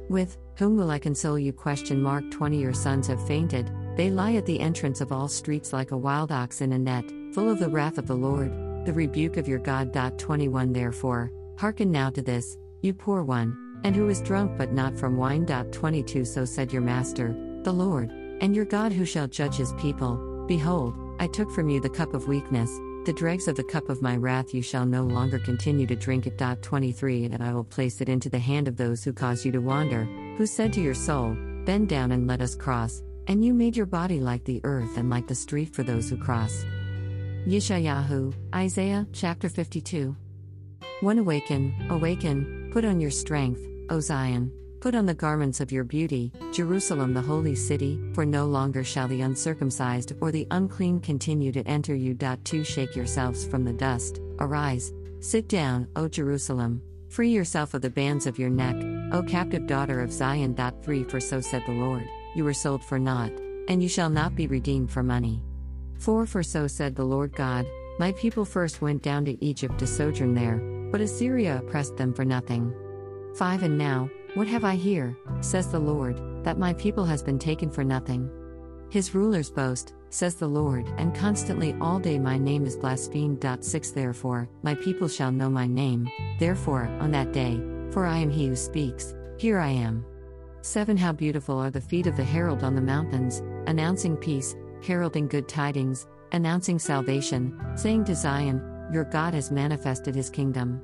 With 0.10 0.38
whom 0.58 0.76
will 0.76 0.92
I 0.92 1.00
console 1.00 1.40
you? 1.40 1.54
Question 1.54 2.02
mark 2.02 2.30
20 2.30 2.60
Your 2.60 2.74
sons 2.74 3.08
have 3.08 3.26
fainted, 3.26 3.72
they 3.96 4.10
lie 4.10 4.34
at 4.34 4.46
the 4.46 4.60
entrance 4.60 5.00
of 5.00 5.14
all 5.14 5.30
streets 5.30 5.72
like 5.72 5.92
a 5.92 5.98
wild 5.98 6.30
ox 6.30 6.60
in 6.60 6.74
a 6.74 6.78
net, 6.78 7.10
full 7.34 7.50
of 7.50 7.60
the 7.60 7.70
wrath 7.70 7.98
of 7.98 8.08
the 8.08 8.16
Lord, 8.16 8.52
the 8.86 8.94
rebuke 8.94 9.38
of 9.38 9.48
your 9.48 9.60
God. 9.60 9.94
21 10.18 10.74
Therefore, 10.74 11.32
hearken 11.58 11.92
now 11.92 12.10
to 12.10 12.22
this, 12.22 12.58
you 12.82 12.94
poor 12.94 13.24
one, 13.24 13.82
and 13.84 13.96
who 13.96 14.10
is 14.10 14.22
drunk 14.22 14.58
but 14.58 14.72
not 14.72 14.98
from 14.98 15.18
wine. 15.18 15.46
22 15.46 16.26
So 16.26 16.46
said 16.46 16.72
your 16.72 16.82
master, 16.82 17.36
the 17.64 17.74
Lord 17.74 18.12
and 18.44 18.54
your 18.54 18.66
God 18.66 18.92
who 18.92 19.06
shall 19.06 19.28
judge 19.28 19.56
his 19.56 19.72
people. 19.74 20.46
Behold, 20.48 20.94
I 21.20 21.28
took 21.28 21.50
from 21.52 21.70
you 21.70 21.80
the 21.80 21.90
cup 21.90 22.14
of 22.14 22.28
weakness, 22.28 22.70
the 23.06 23.14
dregs 23.14 23.48
of 23.48 23.56
the 23.56 23.64
cup 23.64 23.90
of 23.90 24.02
my 24.02 24.18
wrath 24.18 24.54
you 24.54 24.62
shall 24.62 24.86
no 24.86 25.04
longer 25.04 25.40
continue 25.40 25.88
to 25.88 25.96
drink 25.96 26.28
it. 26.28 26.42
23 26.62 27.26
And 27.26 27.42
I 27.42 27.54
will 27.54 27.64
place 27.64 28.02
it 28.02 28.10
into 28.10 28.30
the 28.30 28.40
hand 28.40 28.68
of 28.68 28.76
those 28.76 29.04
who 29.04 29.14
cause 29.14 29.46
you 29.46 29.52
to 29.54 29.60
wander, 29.60 30.04
who 30.38 30.46
said 30.46 30.74
to 30.74 30.82
your 30.82 30.94
soul, 30.94 31.38
Bend 31.66 31.88
down 31.88 32.12
and 32.12 32.28
let 32.28 32.42
us 32.42 32.56
cross, 32.56 33.02
and 33.28 33.46
you 33.46 33.54
made 33.54 33.78
your 33.78 33.86
body 33.86 34.20
like 34.20 34.44
the 34.44 34.60
earth 34.66 34.98
and 34.98 35.10
like 35.10 35.28
the 35.28 35.36
street 35.36 35.74
for 35.74 35.84
those 35.84 36.10
who 36.10 36.18
cross. 36.18 36.66
Yeshayahu, 37.48 38.34
Isaiah, 38.56 39.06
chapter 39.12 39.50
52. 39.50 40.16
1 41.02 41.18
Awaken, 41.20 41.76
awaken, 41.90 42.70
put 42.72 42.86
on 42.86 43.02
your 43.02 43.12
strength, 43.12 43.60
O 43.90 44.00
Zion. 44.00 44.50
Put 44.80 44.96
on 44.96 45.06
the 45.06 45.14
garments 45.14 45.60
of 45.60 45.70
your 45.70 45.84
beauty, 45.84 46.32
Jerusalem 46.54 47.14
the 47.14 47.22
holy 47.22 47.56
city, 47.56 48.00
for 48.14 48.26
no 48.26 48.46
longer 48.46 48.82
shall 48.82 49.10
the 49.10 49.22
uncircumcised 49.22 50.14
or 50.22 50.32
the 50.32 50.48
unclean 50.52 51.02
continue 51.02 51.52
to 51.52 51.68
enter 51.68 51.94
you. 51.94 52.16
2 52.16 52.64
Shake 52.64 52.96
yourselves 52.96 53.46
from 53.46 53.66
the 53.66 53.74
dust, 53.74 54.22
arise, 54.40 54.94
sit 55.20 55.50
down, 55.50 55.90
O 55.98 56.08
Jerusalem, 56.08 56.82
free 57.10 57.30
yourself 57.30 57.74
of 57.74 57.82
the 57.82 57.90
bands 57.90 58.26
of 58.26 58.40
your 58.40 58.50
neck, 58.50 58.76
O 59.12 59.22
captive 59.22 59.68
daughter 59.68 60.00
of 60.00 60.14
Zion. 60.14 60.56
3 60.82 61.04
For 61.04 61.20
so 61.20 61.42
said 61.42 61.64
the 61.66 61.74
Lord, 61.74 62.08
you 62.38 62.46
were 62.46 62.54
sold 62.54 62.86
for 62.86 63.00
naught, 63.00 63.34
and 63.68 63.84
you 63.84 63.90
shall 63.90 64.10
not 64.10 64.34
be 64.34 64.48
redeemed 64.48 64.90
for 64.90 65.04
money. 65.04 65.44
4 66.04 66.26
For 66.26 66.44
so 66.44 66.68
said 66.68 66.98
the 66.98 67.06
Lord 67.06 67.34
God, 67.34 67.66
My 67.98 68.12
people 68.12 68.44
first 68.44 68.82
went 68.82 69.02
down 69.02 69.24
to 69.24 69.42
Egypt 69.42 69.80
to 69.80 69.88
sojourn 69.88 70.34
there, 70.34 70.58
but 70.92 71.00
Assyria 71.00 71.60
oppressed 71.60 71.96
them 71.96 72.14
for 72.14 72.26
nothing. 72.26 72.76
5 73.38 73.64
And 73.64 73.78
now, 73.78 74.10
what 74.34 74.48
have 74.48 74.66
I 74.66 74.76
here, 74.76 75.16
says 75.40 75.72
the 75.72 75.80
Lord, 75.80 76.44
that 76.44 76.60
my 76.60 76.74
people 76.74 77.06
has 77.06 77.24
been 77.24 77.40
taken 77.40 77.70
for 77.70 77.86
nothing? 77.86 78.30
His 78.90 79.16
rulers 79.16 79.50
boast, 79.50 79.94
says 80.10 80.36
the 80.36 80.46
Lord, 80.48 80.92
and 80.98 81.16
constantly 81.16 81.74
all 81.80 82.00
day 82.00 82.20
my 82.20 82.38
name 82.38 82.66
is 82.66 82.76
blasphemed. 82.76 83.48
6 83.62 83.92
Therefore, 83.92 84.50
my 84.62 84.76
people 84.76 85.08
shall 85.08 85.32
know 85.32 85.50
my 85.50 85.68
name, 85.68 86.10
therefore, 86.38 86.84
on 87.00 87.12
that 87.12 87.32
day, 87.32 87.62
for 87.92 88.06
I 88.06 88.18
am 88.18 88.30
he 88.30 88.48
who 88.48 88.58
speaks, 88.58 89.16
here 89.38 89.58
I 89.58 89.70
am. 89.70 90.06
7 90.64 90.98
How 90.98 91.14
beautiful 91.14 91.58
are 91.60 91.72
the 91.72 91.80
feet 91.80 92.08
of 92.08 92.18
the 92.18 92.26
herald 92.26 92.62
on 92.62 92.76
the 92.76 92.82
mountains, 92.82 93.42
announcing 93.68 94.18
peace, 94.18 94.54
heralding 94.84 95.28
good 95.28 95.48
tidings, 95.48 96.08
announcing 96.32 96.80
salvation, 96.80 97.60
saying 97.76 98.06
to 98.06 98.16
Zion, 98.16 98.62
Your 98.92 99.06
God 99.06 99.34
has 99.34 99.52
manifested 99.52 100.16
his 100.16 100.30
kingdom. 100.30 100.82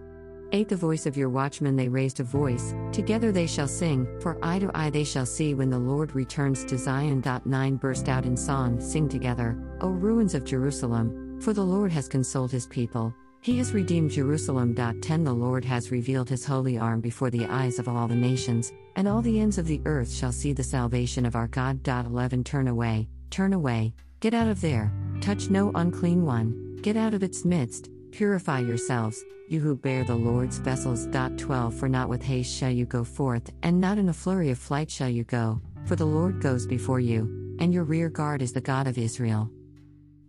8 0.52 0.68
The 0.68 0.76
voice 0.76 1.06
of 1.06 1.16
your 1.16 1.30
watchmen 1.30 1.76
they 1.76 1.90
raised 1.90 2.20
a 2.20 2.24
voice, 2.24 2.74
together 2.92 3.32
they 3.32 3.46
shall 3.46 3.68
sing, 3.68 4.08
for 4.20 4.38
eye 4.44 4.60
to 4.60 4.72
eye 4.74 4.90
they 4.90 5.04
shall 5.04 5.26
see 5.26 5.54
when 5.54 5.70
the 5.70 5.78
Lord 5.78 6.16
returns 6.16 6.66
to 6.66 6.78
Zion. 6.78 7.24
9 7.46 7.76
Burst 7.76 8.10
out 8.10 8.26
in 8.26 8.36
song, 8.36 8.82
sing 8.82 9.08
together, 9.08 9.58
O 9.82 9.90
ruins 9.90 10.34
of 10.34 10.46
Jerusalem, 10.46 11.40
for 11.40 11.54
the 11.54 11.64
Lord 11.64 11.92
has 11.92 12.08
consoled 12.08 12.52
his 12.52 12.66
people, 12.66 13.14
he 13.42 13.58
has 13.60 13.74
redeemed 13.74 14.12
Jerusalem. 14.12 14.76
10 14.76 15.24
The 15.24 15.32
Lord 15.32 15.64
has 15.64 15.92
revealed 15.92 16.28
his 16.28 16.46
holy 16.46 16.78
arm 16.78 17.00
before 17.00 17.30
the 17.30 17.46
eyes 17.46 17.80
of 17.80 17.88
all 17.88 18.08
the 18.08 18.16
nations, 18.16 18.74
and 18.98 19.08
all 19.08 19.22
the 19.22 19.40
ends 19.40 19.58
of 19.58 19.66
the 19.66 19.82
earth 19.86 20.12
shall 20.12 20.34
see 20.34 20.52
the 20.52 20.64
salvation 20.64 21.26
of 21.26 21.36
our 21.36 21.48
God. 21.48 21.88
11 21.88 22.44
Turn 22.44 22.68
away, 22.68 23.08
turn 23.30 23.54
away, 23.54 23.94
get 24.20 24.34
out 24.34 24.48
of 24.48 24.62
there, 24.62 24.92
touch 25.22 25.50
no 25.50 25.72
unclean 25.76 26.26
one, 26.26 26.80
get 26.82 26.98
out 26.98 27.14
of 27.14 27.24
its 27.24 27.46
midst, 27.46 27.90
purify 28.12 28.60
yourselves 28.60 29.24
you 29.50 29.60
who 29.60 29.76
bear 29.76 30.04
the 30.04 30.16
Lord's 30.16 30.60
vessels. 30.60 31.08
12 31.12 31.74
For 31.74 31.90
not 31.90 32.08
with 32.08 32.22
haste 32.22 32.56
shall 32.56 32.70
you 32.70 32.86
go 32.86 33.04
forth, 33.04 33.50
and 33.64 33.82
not 33.82 33.98
in 33.98 34.10
a 34.10 34.14
flurry 34.14 34.52
of 34.52 34.60
flight 34.60 34.92
shall 34.92 35.10
you 35.10 35.24
go, 35.24 35.60
for 35.86 35.96
the 35.96 36.06
Lord 36.06 36.40
goes 36.40 36.68
before 36.68 37.00
you, 37.00 37.58
and 37.60 37.74
your 37.74 37.84
rear 37.84 38.10
guard 38.10 38.42
is 38.42 38.54
the 38.54 38.62
God 38.62 38.88
of 38.88 38.98
Israel. 38.98 39.50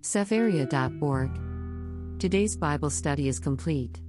Sefaria.org. 0.00 1.30
Today's 2.18 2.56
Bible 2.56 2.90
study 2.90 3.28
is 3.28 3.38
complete. 3.38 4.00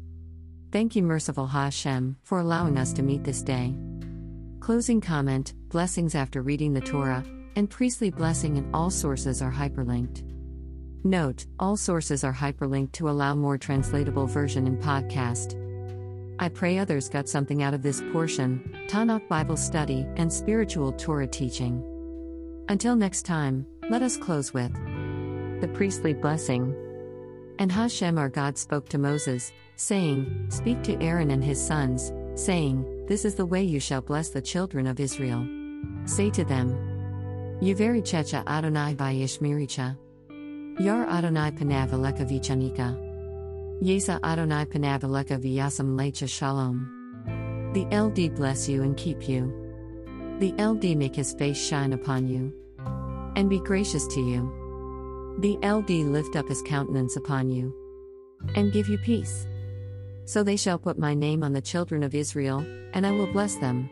Thank 0.72 0.96
you, 0.96 1.04
merciful 1.04 1.48
Hashem, 1.48 2.16
for 2.24 2.40
allowing 2.40 2.78
us 2.78 2.94
to 2.94 3.04
meet 3.04 3.26
this 3.26 3.42
day. 3.42 3.76
Closing 4.62 5.02
comment 5.02 5.54
Blessings 5.68 6.16
after 6.16 6.42
reading 6.42 6.74
the 6.74 6.82
Torah, 6.82 7.24
and 7.56 7.70
priestly 7.70 8.10
blessing 8.10 8.58
in 8.58 8.70
all 8.74 8.90
sources 8.90 9.42
are 9.42 9.52
hyperlinked. 9.52 10.24
Note, 11.04 11.46
all 11.60 11.76
sources 11.76 12.24
are 12.24 12.34
hyperlinked 12.34 12.92
to 12.94 13.10
allow 13.10 13.34
more 13.34 13.58
translatable 13.58 14.28
version 14.28 14.68
in 14.68 14.78
podcast. 14.78 15.58
I 16.40 16.50
pray 16.50 16.78
others 16.78 17.10
got 17.10 17.30
something 17.30 17.64
out 17.64 17.74
of 17.74 17.82
this 17.82 18.02
portion, 18.12 18.88
Tanakh 18.88 19.28
Bible 19.28 19.58
study, 19.58 20.06
and 20.16 20.32
spiritual 20.32 20.92
Torah 20.92 21.28
teaching. 21.28 21.84
Until 22.70 22.96
next 22.96 23.24
time, 23.24 23.66
let 23.90 24.02
us 24.02 24.18
close 24.18 24.54
with 24.54 24.74
the 25.62 25.70
priestly 25.74 26.14
blessing. 26.14 26.76
And 27.60 27.72
Hashem 27.72 28.18
our 28.18 28.30
God 28.30 28.58
spoke 28.58 28.90
to 28.90 28.98
Moses, 28.98 29.52
saying, 29.76 30.48
Speak 30.50 30.82
to 30.84 31.00
Aaron 31.02 31.32
and 31.32 31.44
his 31.44 31.64
sons, 31.64 32.12
saying, 32.36 33.06
This 33.08 33.26
is 33.26 33.36
the 33.36 33.46
way 33.46 33.64
you 33.64 33.80
shall 33.80 34.02
bless 34.02 34.30
the 34.30 34.42
children 34.42 34.88
of 34.88 35.00
Israel. 35.00 35.48
Say 36.06 36.30
to 36.32 36.44
them, 36.44 36.91
Yuveri 37.62 38.02
checha 38.02 38.44
Adonai 38.48 38.96
Bayishmiricha. 38.96 39.96
Yar 40.80 41.08
Adonai 41.08 41.52
Panav 41.52 41.92
Aleka 41.92 42.28
Vichanika. 42.28 42.98
Yesa 43.84 44.20
Adonai 44.24 44.66
Panav 44.66 45.02
Aleka 45.02 45.40
Vyasam 45.40 45.96
Lecha 45.96 46.28
Shalom. 46.28 47.72
The 47.76 47.86
LD 47.96 48.34
bless 48.34 48.68
you 48.68 48.82
and 48.82 48.98
keep 48.98 49.30
you. 49.30 49.54
The 50.40 50.54
LD 50.54 50.98
make 50.98 51.16
his 51.16 51.34
face 51.34 51.64
shine 51.64 51.94
upon 51.94 52.28
you. 52.28 52.52
And 53.36 53.48
be 53.48 53.60
gracious 53.60 54.08
to 54.08 54.22
you. 54.22 55.38
The 55.42 55.58
LD 55.64 56.08
lift 56.12 56.36
up 56.36 56.48
his 56.48 56.64
countenance 56.64 57.16
upon 57.16 57.52
you. 57.52 57.76
And 58.56 58.74
give 58.74 58.90
you 58.90 58.98
peace. 58.98 59.46
So 60.26 60.42
they 60.42 60.58
shall 60.58 60.80
put 60.80 60.98
my 60.98 61.14
name 61.14 61.44
on 61.44 61.54
the 61.54 61.62
children 61.62 62.02
of 62.02 62.16
Israel, 62.16 62.66
and 62.96 63.06
I 63.06 63.12
will 63.12 63.32
bless 63.32 63.58
them. 63.58 63.88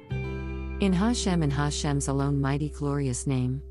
In 0.80 0.94
Hashem 0.94 1.44
and 1.44 1.52
Hashem's 1.52 2.08
alone 2.08 2.40
mighty 2.40 2.70
glorious 2.70 3.28
name. 3.28 3.62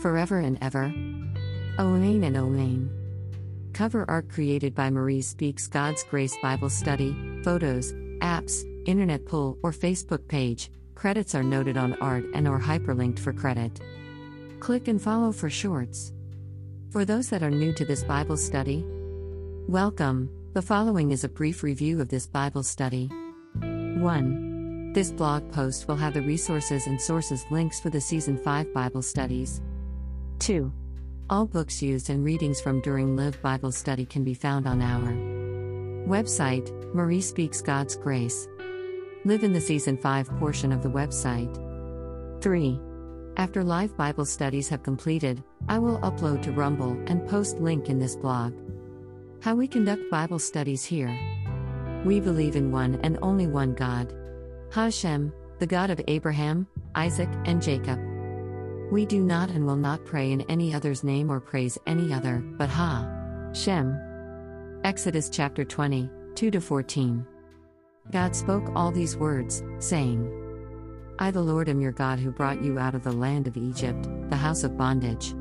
Forever 0.00 0.40
and 0.40 0.58
ever. 0.60 0.92
Omain 1.78 2.24
and 2.24 2.34
Omain. 2.34 2.88
Cover 3.72 4.04
art 4.08 4.28
created 4.28 4.74
by 4.74 4.90
Marie 4.90 5.22
Speaks 5.22 5.68
God's 5.68 6.02
Grace 6.02 6.36
Bible 6.42 6.70
Study, 6.70 7.14
photos, 7.44 7.92
apps, 8.18 8.64
internet 8.84 9.24
pull, 9.26 9.58
or 9.62 9.70
Facebook 9.70 10.26
page. 10.26 10.72
Credits 10.96 11.36
are 11.36 11.44
noted 11.44 11.76
on 11.76 11.94
art 12.00 12.24
and 12.34 12.48
or 12.48 12.58
hyperlinked 12.58 13.20
for 13.20 13.32
credit. 13.32 13.80
Click 14.58 14.88
and 14.88 15.00
follow 15.00 15.30
for 15.30 15.48
shorts. 15.48 16.12
For 16.90 17.04
those 17.04 17.30
that 17.30 17.44
are 17.44 17.50
new 17.50 17.72
to 17.74 17.84
this 17.84 18.02
Bible 18.02 18.36
study, 18.36 18.84
welcome. 19.68 20.28
The 20.52 20.62
following 20.62 21.12
is 21.12 21.22
a 21.22 21.28
brief 21.28 21.62
review 21.62 22.00
of 22.00 22.08
this 22.08 22.26
Bible 22.26 22.64
study. 22.64 23.08
1. 23.60 24.53
This 24.94 25.10
blog 25.10 25.50
post 25.50 25.88
will 25.88 25.96
have 25.96 26.14
the 26.14 26.22
resources 26.22 26.86
and 26.86 27.02
sources 27.02 27.44
links 27.50 27.80
for 27.80 27.90
the 27.90 28.00
Season 28.00 28.38
5 28.38 28.72
Bible 28.72 29.02
studies. 29.02 29.60
2. 30.38 30.72
All 31.28 31.46
books 31.46 31.82
used 31.82 32.10
and 32.10 32.24
readings 32.24 32.60
from 32.60 32.80
during 32.80 33.16
Live 33.16 33.42
Bible 33.42 33.72
Study 33.72 34.06
can 34.06 34.22
be 34.22 34.34
found 34.34 34.68
on 34.68 34.80
our 34.80 35.12
website, 36.06 36.70
Marie 36.94 37.20
Speaks 37.20 37.60
God's 37.60 37.96
Grace. 37.96 38.46
Live 39.24 39.42
in 39.42 39.52
the 39.52 39.60
Season 39.60 39.96
5 39.96 40.28
portion 40.38 40.70
of 40.70 40.80
the 40.84 40.90
website. 40.90 41.52
3. 42.40 42.78
After 43.36 43.64
live 43.64 43.96
Bible 43.96 44.24
studies 44.24 44.68
have 44.68 44.84
completed, 44.84 45.42
I 45.68 45.80
will 45.80 45.98
upload 46.02 46.40
to 46.42 46.52
Rumble 46.52 46.96
and 47.08 47.28
post 47.28 47.58
link 47.58 47.88
in 47.88 47.98
this 47.98 48.14
blog. 48.14 48.54
How 49.42 49.56
we 49.56 49.66
conduct 49.66 50.08
Bible 50.08 50.38
studies 50.38 50.84
here. 50.84 51.12
We 52.04 52.20
believe 52.20 52.54
in 52.54 52.70
one 52.70 53.00
and 53.02 53.18
only 53.22 53.48
one 53.48 53.74
God. 53.74 54.14
Hashem, 54.74 55.32
the 55.60 55.68
God 55.68 55.90
of 55.90 56.00
Abraham, 56.08 56.66
Isaac, 56.96 57.28
and 57.44 57.62
Jacob. 57.62 57.96
We 58.90 59.06
do 59.06 59.22
not 59.22 59.48
and 59.50 59.64
will 59.64 59.76
not 59.76 60.04
pray 60.04 60.32
in 60.32 60.40
any 60.42 60.74
other's 60.74 61.04
name 61.04 61.30
or 61.30 61.38
praise 61.38 61.78
any 61.86 62.12
other, 62.12 62.42
but 62.58 62.68
Ha. 62.70 63.08
Shem. 63.52 63.96
Exodus 64.82 65.30
chapter 65.30 65.64
20, 65.64 66.10
2 66.34 66.58
14. 66.58 67.24
God 68.10 68.34
spoke 68.34 68.68
all 68.74 68.90
these 68.90 69.16
words, 69.16 69.62
saying, 69.78 70.28
I, 71.20 71.30
the 71.30 71.40
Lord, 71.40 71.68
am 71.68 71.80
your 71.80 71.92
God 71.92 72.18
who 72.18 72.32
brought 72.32 72.60
you 72.60 72.76
out 72.76 72.96
of 72.96 73.04
the 73.04 73.12
land 73.12 73.46
of 73.46 73.56
Egypt, 73.56 74.08
the 74.28 74.36
house 74.36 74.64
of 74.64 74.76
bondage. 74.76 75.36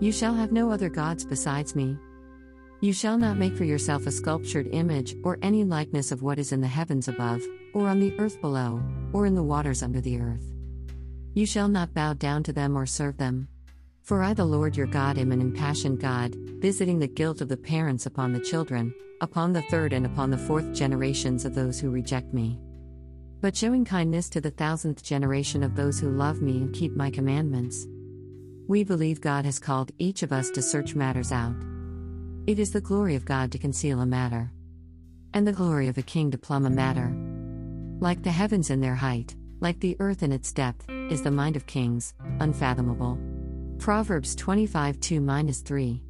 You 0.00 0.10
shall 0.10 0.34
have 0.34 0.50
no 0.50 0.72
other 0.72 0.88
gods 0.88 1.24
besides 1.24 1.76
me. 1.76 1.96
You 2.80 2.92
shall 2.92 3.18
not 3.18 3.36
make 3.36 3.56
for 3.56 3.64
yourself 3.64 4.08
a 4.08 4.10
sculptured 4.10 4.66
image 4.72 5.14
or 5.22 5.38
any 5.42 5.62
likeness 5.62 6.10
of 6.10 6.22
what 6.22 6.40
is 6.40 6.50
in 6.50 6.60
the 6.60 6.66
heavens 6.66 7.06
above, 7.06 7.40
or 7.74 7.88
on 7.88 8.00
the 8.00 8.18
earth 8.18 8.40
below, 8.40 8.82
or 9.12 9.26
in 9.26 9.34
the 9.34 9.42
waters 9.42 9.82
under 9.82 10.00
the 10.00 10.20
earth. 10.20 10.44
You 11.34 11.46
shall 11.46 11.68
not 11.68 11.94
bow 11.94 12.14
down 12.14 12.42
to 12.44 12.52
them 12.52 12.76
or 12.76 12.86
serve 12.86 13.16
them. 13.16 13.48
For 14.02 14.22
I, 14.22 14.32
the 14.32 14.44
Lord 14.44 14.76
your 14.76 14.86
God, 14.86 15.18
am 15.18 15.32
an 15.32 15.40
impassioned 15.40 16.00
God, 16.00 16.34
visiting 16.60 16.98
the 16.98 17.06
guilt 17.06 17.40
of 17.40 17.48
the 17.48 17.56
parents 17.56 18.06
upon 18.06 18.32
the 18.32 18.40
children, 18.40 18.94
upon 19.20 19.52
the 19.52 19.62
third 19.62 19.92
and 19.92 20.06
upon 20.06 20.30
the 20.30 20.38
fourth 20.38 20.72
generations 20.72 21.44
of 21.44 21.54
those 21.54 21.78
who 21.78 21.90
reject 21.90 22.32
me. 22.32 22.58
But 23.40 23.56
showing 23.56 23.84
kindness 23.84 24.28
to 24.30 24.40
the 24.40 24.50
thousandth 24.50 25.02
generation 25.02 25.62
of 25.62 25.76
those 25.76 26.00
who 26.00 26.10
love 26.10 26.40
me 26.40 26.56
and 26.56 26.74
keep 26.74 26.96
my 26.96 27.10
commandments. 27.10 27.86
We 28.66 28.82
believe 28.82 29.20
God 29.20 29.44
has 29.44 29.58
called 29.58 29.92
each 29.98 30.22
of 30.22 30.32
us 30.32 30.50
to 30.50 30.62
search 30.62 30.94
matters 30.94 31.30
out. 31.30 31.54
It 32.46 32.58
is 32.58 32.72
the 32.72 32.80
glory 32.80 33.14
of 33.14 33.26
God 33.26 33.52
to 33.52 33.58
conceal 33.58 34.00
a 34.00 34.06
matter, 34.06 34.50
and 35.34 35.46
the 35.46 35.52
glory 35.52 35.88
of 35.88 35.98
a 35.98 36.02
king 36.02 36.30
to 36.30 36.38
plumb 36.38 36.64
a 36.64 36.70
matter. 36.70 37.27
Like 38.00 38.22
the 38.22 38.30
heavens 38.30 38.70
in 38.70 38.80
their 38.80 38.94
height, 38.94 39.34
like 39.58 39.80
the 39.80 39.96
earth 39.98 40.22
in 40.22 40.30
its 40.30 40.52
depth, 40.52 40.88
is 40.88 41.20
the 41.22 41.32
mind 41.32 41.56
of 41.56 41.66
kings, 41.66 42.14
unfathomable. 42.38 43.18
Proverbs 43.78 44.36
25 44.36 45.00
2 45.00 45.52
3. 45.52 46.02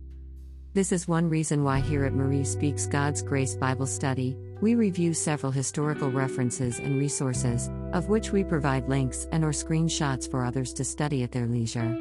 This 0.75 0.93
is 0.93 1.09
one 1.09 1.31
reason 1.31 1.65
why 1.65 1.81
here 1.81 2.05
at 2.05 2.13
Marie 2.13 2.45
Speaks 2.45 2.87
God's 2.87 3.23
Grace 3.23 3.57
Bible 3.57 3.87
Study, 3.87 4.37
we 4.61 4.75
review 4.75 5.15
several 5.15 5.51
historical 5.51 6.11
references 6.11 6.79
and 6.79 6.99
resources, 6.99 7.71
of 7.95 8.11
which 8.11 8.33
we 8.33 8.45
provide 8.45 8.87
links 8.87 9.27
and 9.33 9.43
or 9.43 9.53
screenshots 9.53 10.31
for 10.31 10.45
others 10.45 10.75
to 10.75 10.85
study 10.85 11.23
at 11.23 11.33
their 11.33 11.47
leisure. 11.47 11.99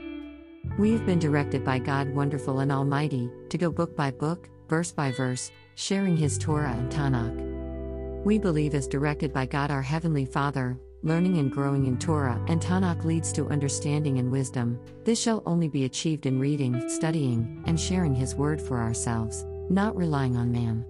We 0.77 0.91
have 0.91 1.05
been 1.05 1.19
directed 1.19 1.63
by 1.63 1.79
God 1.79 2.13
wonderful 2.13 2.59
and 2.59 2.73
almighty 2.73 3.31
to 3.49 3.57
go 3.57 3.71
book 3.71 3.95
by 3.95 4.11
book, 4.11 4.49
verse 4.67 4.91
by 4.91 5.11
verse, 5.11 5.49
sharing 5.75 6.17
his 6.17 6.37
Torah 6.37 6.73
and 6.73 6.91
Tanakh. 6.91 7.46
We 8.27 8.37
believe 8.37 8.75
as 8.75 8.89
directed 8.89 9.31
by 9.31 9.45
God 9.45 9.71
our 9.71 9.81
heavenly 9.81 10.25
Father, 10.25 10.77
learning 11.01 11.37
and 11.37 11.49
growing 11.49 11.85
in 11.85 11.97
Torah 11.97 12.43
and 12.49 12.59
Tanakh 12.59 13.05
leads 13.05 13.31
to 13.31 13.47
understanding 13.47 14.19
and 14.19 14.29
wisdom. 14.29 14.77
This 15.05 15.17
shall 15.17 15.41
only 15.45 15.69
be 15.69 15.85
achieved 15.85 16.25
in 16.25 16.37
reading, 16.37 16.89
studying, 16.89 17.63
and 17.67 17.79
sharing 17.79 18.13
His 18.13 18.35
Word 18.35 18.61
for 18.61 18.79
ourselves, 18.79 19.45
not 19.69 19.95
relying 19.95 20.35
on 20.35 20.51
man. 20.51 20.85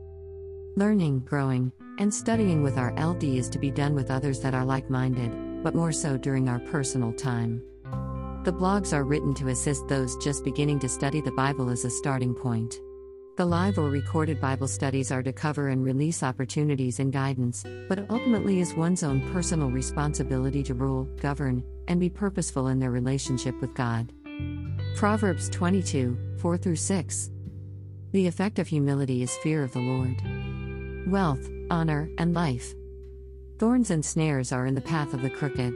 Learning, 0.77 1.19
growing, 1.19 1.71
and 1.99 2.11
studying 2.11 2.63
with 2.63 2.75
our 2.75 2.91
LD 2.99 3.25
is 3.25 3.49
to 3.49 3.59
be 3.59 3.69
done 3.69 3.93
with 3.93 4.09
others 4.09 4.39
that 4.39 4.55
are 4.55 4.65
like 4.65 4.89
minded, 4.89 5.31
but 5.61 5.75
more 5.75 5.91
so 5.91 6.17
during 6.17 6.49
our 6.49 6.59
personal 6.71 7.13
time. 7.13 7.61
The 8.45 8.51
blogs 8.51 8.93
are 8.93 9.03
written 9.03 9.35
to 9.35 9.49
assist 9.49 9.87
those 9.87 10.17
just 10.17 10.43
beginning 10.43 10.79
to 10.79 10.89
study 10.89 11.21
the 11.21 11.31
Bible 11.33 11.69
as 11.69 11.85
a 11.85 11.91
starting 11.91 12.33
point. 12.33 12.81
The 13.37 13.45
live 13.45 13.77
or 13.77 13.91
recorded 13.91 14.41
Bible 14.41 14.67
studies 14.67 15.11
are 15.11 15.21
to 15.21 15.31
cover 15.31 15.67
and 15.67 15.85
release 15.85 16.23
opportunities 16.23 16.99
and 16.99 17.13
guidance, 17.13 17.63
but 17.87 18.09
ultimately 18.09 18.61
is 18.61 18.73
one's 18.73 19.03
own 19.03 19.31
personal 19.31 19.69
responsibility 19.69 20.63
to 20.63 20.73
rule, 20.73 21.03
govern, 21.21 21.63
and 21.87 21.99
be 21.99 22.09
purposeful 22.09 22.69
in 22.69 22.79
their 22.79 22.89
relationship 22.89 23.53
with 23.61 23.75
God. 23.75 24.11
Proverbs 24.95 25.49
22 25.49 26.17
4 26.39 26.57
through 26.57 26.77
6. 26.77 27.29
The 28.11 28.25
effect 28.25 28.57
of 28.57 28.67
humility 28.67 29.21
is 29.21 29.37
fear 29.43 29.63
of 29.63 29.71
the 29.71 29.81
Lord. 29.81 31.07
Wealth, 31.07 31.47
honor, 31.69 32.09
and 32.17 32.33
life. 32.33 32.73
Thorns 33.59 33.91
and 33.91 34.03
snares 34.03 34.51
are 34.51 34.65
in 34.65 34.73
the 34.73 34.81
path 34.81 35.13
of 35.13 35.21
the 35.21 35.29
crooked. 35.29 35.75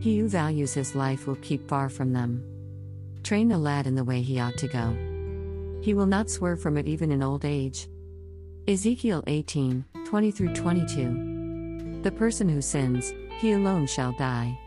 He 0.00 0.20
who 0.20 0.28
values 0.28 0.74
his 0.74 0.94
life 0.94 1.26
will 1.26 1.42
keep 1.42 1.66
far 1.66 1.88
from 1.88 2.12
them. 2.12 2.40
Train 3.24 3.50
a 3.50 3.58
lad 3.58 3.88
in 3.88 3.96
the 3.96 4.04
way 4.04 4.22
he 4.22 4.38
ought 4.38 4.56
to 4.58 4.68
go. 4.68 4.96
He 5.80 5.94
will 5.94 6.06
not 6.06 6.30
swerve 6.30 6.60
from 6.60 6.76
it 6.76 6.88
even 6.88 7.12
in 7.12 7.22
old 7.22 7.44
age. 7.44 7.88
Ezekiel 8.66 9.22
18 9.26 9.84
20 10.06 10.30
through 10.30 10.54
22. 10.54 12.00
The 12.02 12.12
person 12.12 12.48
who 12.48 12.62
sins, 12.62 13.12
he 13.38 13.52
alone 13.52 13.86
shall 13.86 14.12
die. 14.12 14.58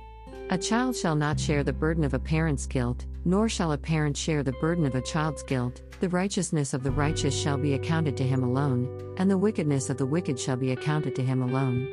A 0.50 0.58
child 0.58 0.95
shall 0.95 1.15
not 1.15 1.39
share 1.39 1.63
the 1.63 1.74
burden 1.74 2.04
of 2.04 2.13
a 2.13 2.19
parent's 2.19 2.67
guilt, 2.67 3.06
nor 3.26 3.47
shall 3.47 3.71
a 3.71 3.78
parent 3.78 4.17
share 4.17 4.43
the 4.43 4.52
burden 4.54 4.86
of 4.86 4.95
a 4.95 5.02
child's 5.02 5.43
guilt. 5.43 5.82
The 6.00 6.10
righteousness 6.10 6.74
of 6.74 6.84
the 6.84 6.91
righteous 6.91 7.39
shall 7.39 7.58
be 7.58 7.74
accounted 7.74 8.17
to 8.17 8.24
him 8.24 8.43
alone, 8.43 9.15
and 9.17 9.30
the 9.30 9.38
wickedness 9.38 9.89
of 9.89 9.97
the 9.97 10.06
wicked 10.06 10.39
shall 10.39 10.58
be 10.58 10.71
accounted 10.71 11.15
to 11.15 11.24
him 11.24 11.41
alone. 11.41 11.88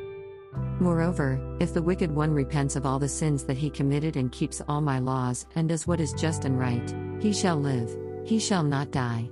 Moreover, 0.79 1.39
if 1.59 1.73
the 1.73 1.81
wicked 1.81 2.11
one 2.11 2.31
repents 2.31 2.75
of 2.75 2.85
all 2.85 2.99
the 2.99 3.07
sins 3.07 3.43
that 3.45 3.57
he 3.57 3.69
committed 3.69 4.15
and 4.15 4.31
keeps 4.31 4.61
all 4.67 4.81
my 4.81 4.99
laws 4.99 5.45
and 5.55 5.69
does 5.69 5.85
what 5.85 5.99
is 5.99 6.13
just 6.13 6.45
and 6.45 6.59
right, 6.59 6.95
he 7.21 7.31
shall 7.31 7.57
live 7.57 7.95
he 8.29 8.37
shall 8.37 8.63
not 8.63 8.91
die. 8.91 9.27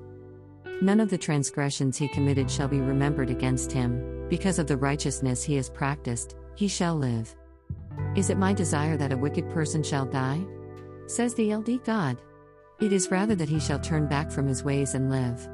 None 0.81 0.99
of 0.99 1.11
the 1.11 1.19
transgressions 1.19 1.97
he 1.97 2.07
committed 2.07 2.49
shall 2.49 2.67
be 2.67 2.81
remembered 2.81 3.29
against 3.29 3.71
him, 3.71 4.25
because 4.27 4.57
of 4.57 4.65
the 4.65 4.75
righteousness 4.75 5.43
he 5.43 5.55
has 5.55 5.69
practiced, 5.69 6.35
he 6.55 6.67
shall 6.67 6.95
live. 6.95 7.35
Is 8.15 8.31
it 8.31 8.39
my 8.39 8.53
desire 8.53 8.97
that 8.97 9.11
a 9.11 9.17
wicked 9.17 9.47
person 9.51 9.83
shall 9.83 10.07
die? 10.07 10.43
Says 11.05 11.35
the 11.35 11.53
LD 11.53 11.85
God. 11.85 12.17
It 12.79 12.91
is 12.91 13.11
rather 13.11 13.35
that 13.35 13.49
he 13.49 13.59
shall 13.59 13.79
turn 13.79 14.07
back 14.07 14.31
from 14.31 14.47
his 14.47 14.63
ways 14.63 14.95
and 14.95 15.11
live. 15.11 15.47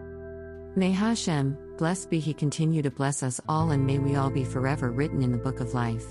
May 0.78 0.92
Hashem, 0.92 1.58
blessed 1.78 2.10
be 2.10 2.20
he, 2.20 2.34
continue 2.34 2.82
to 2.82 2.92
bless 2.92 3.24
us 3.24 3.42
all, 3.50 3.72
and 3.72 3.86
may 3.86 4.00
we 4.00 4.16
all 4.16 4.30
be 4.30 4.46
forever 4.46 4.90
written 4.90 5.22
in 5.22 5.34
the 5.34 5.38
book 5.38 5.60
of 5.60 5.74
life. 5.74 6.06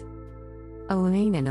Omain 0.91 1.35
and. 1.35 1.49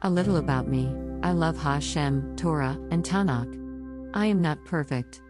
A 0.00 0.08
little 0.08 0.38
about 0.38 0.68
me 0.68 0.90
I 1.22 1.32
love 1.32 1.58
Hashem, 1.58 2.36
Torah, 2.36 2.78
and 2.90 3.04
Tanakh. 3.04 3.67
I 4.14 4.26
am 4.26 4.40
not 4.40 4.64
perfect. 4.64 5.20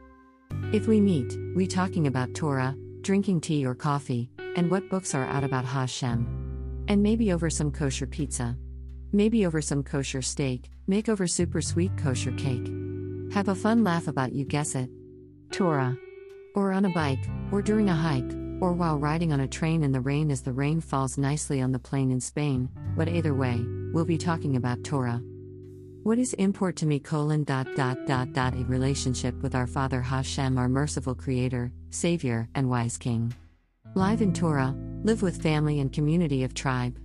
If 0.72 0.86
we 0.86 1.00
meet, 1.00 1.36
we 1.56 1.66
talking 1.66 2.06
about 2.06 2.34
Torah, 2.34 2.76
drinking 3.00 3.40
tea 3.40 3.66
or 3.66 3.74
coffee, 3.74 4.30
and 4.56 4.70
what 4.70 4.88
books 4.88 5.14
are 5.14 5.24
out 5.24 5.42
about 5.42 5.64
Hashem. 5.64 6.84
And 6.86 7.02
maybe 7.02 7.32
over 7.32 7.50
some 7.50 7.72
kosher 7.72 8.06
pizza. 8.06 8.56
Maybe 9.12 9.44
over 9.46 9.60
some 9.60 9.82
kosher 9.82 10.22
steak, 10.22 10.70
make 10.86 11.08
over 11.08 11.26
super 11.26 11.60
sweet 11.60 11.96
kosher 11.96 12.32
cake. 12.32 12.70
Have 13.32 13.48
a 13.48 13.54
fun 13.54 13.82
laugh 13.82 14.06
about 14.06 14.32
you 14.32 14.44
guess 14.44 14.74
it. 14.74 14.88
Torah. 15.50 15.96
Or 16.54 16.72
on 16.72 16.84
a 16.84 16.90
bike, 16.90 17.24
or 17.50 17.62
during 17.62 17.88
a 17.88 17.94
hike, 17.94 18.32
or 18.60 18.72
while 18.72 18.98
riding 18.98 19.32
on 19.32 19.40
a 19.40 19.48
train 19.48 19.82
in 19.82 19.92
the 19.92 20.00
rain 20.00 20.30
as 20.30 20.42
the 20.42 20.52
rain 20.52 20.80
falls 20.80 21.18
nicely 21.18 21.60
on 21.60 21.72
the 21.72 21.78
plain 21.78 22.10
in 22.10 22.20
Spain, 22.20 22.68
but 22.96 23.08
either 23.08 23.34
way, 23.34 23.60
we'll 23.92 24.04
be 24.04 24.18
talking 24.18 24.56
about 24.56 24.84
Torah. 24.84 25.20
What 26.08 26.18
is 26.18 26.32
import 26.32 26.74
to 26.76 26.86
me 26.86 27.00
colon 27.00 27.44
dot 27.44 27.68
dot 27.76 28.06
dot 28.06 28.32
dot 28.32 28.54
a 28.54 28.64
relationship 28.64 29.42
with 29.42 29.54
our 29.54 29.66
Father 29.66 30.00
Hashem 30.00 30.56
our 30.56 30.66
merciful 30.66 31.14
Creator, 31.14 31.70
Savior, 31.90 32.48
and 32.54 32.70
wise 32.70 32.96
King. 32.96 33.34
Live 33.94 34.22
in 34.22 34.32
Torah, 34.32 34.74
live 35.02 35.20
with 35.20 35.42
family 35.42 35.80
and 35.80 35.92
community 35.92 36.44
of 36.44 36.54
tribe. 36.54 36.98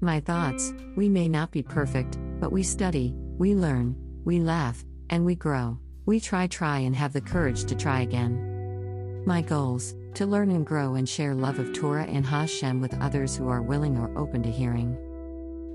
My 0.00 0.20
thoughts, 0.20 0.72
we 0.96 1.06
may 1.06 1.28
not 1.28 1.50
be 1.50 1.62
perfect, 1.62 2.16
but 2.40 2.50
we 2.50 2.62
study, 2.62 3.12
we 3.36 3.54
learn, 3.54 3.94
we 4.24 4.40
laugh, 4.40 4.82
and 5.10 5.26
we 5.26 5.34
grow. 5.34 5.78
We 6.06 6.18
try 6.18 6.46
try 6.46 6.78
and 6.78 6.96
have 6.96 7.12
the 7.12 7.20
courage 7.20 7.66
to 7.66 7.74
try 7.74 8.00
again. 8.00 9.22
My 9.26 9.42
goals, 9.42 9.94
to 10.14 10.24
learn 10.24 10.50
and 10.50 10.64
grow 10.64 10.94
and 10.94 11.06
share 11.06 11.34
love 11.34 11.58
of 11.58 11.74
Torah 11.74 12.06
and 12.06 12.24
Hashem 12.24 12.80
with 12.80 12.98
others 13.02 13.36
who 13.36 13.50
are 13.50 13.60
willing 13.60 13.98
or 13.98 14.16
open 14.16 14.42
to 14.44 14.50
hearing. 14.50 14.96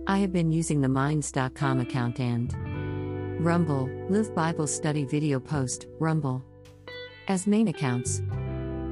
I 0.07 0.17
have 0.17 0.33
been 0.33 0.51
using 0.51 0.81
the 0.81 0.89
Minds.com 0.89 1.79
account 1.79 2.19
and 2.19 2.53
Rumble, 3.43 3.89
Live 4.09 4.33
Bible 4.35 4.67
Study 4.67 5.05
Video 5.05 5.39
Post, 5.39 5.88
Rumble, 5.99 6.43
as 7.27 7.47
main 7.47 7.67
accounts. 7.67 8.21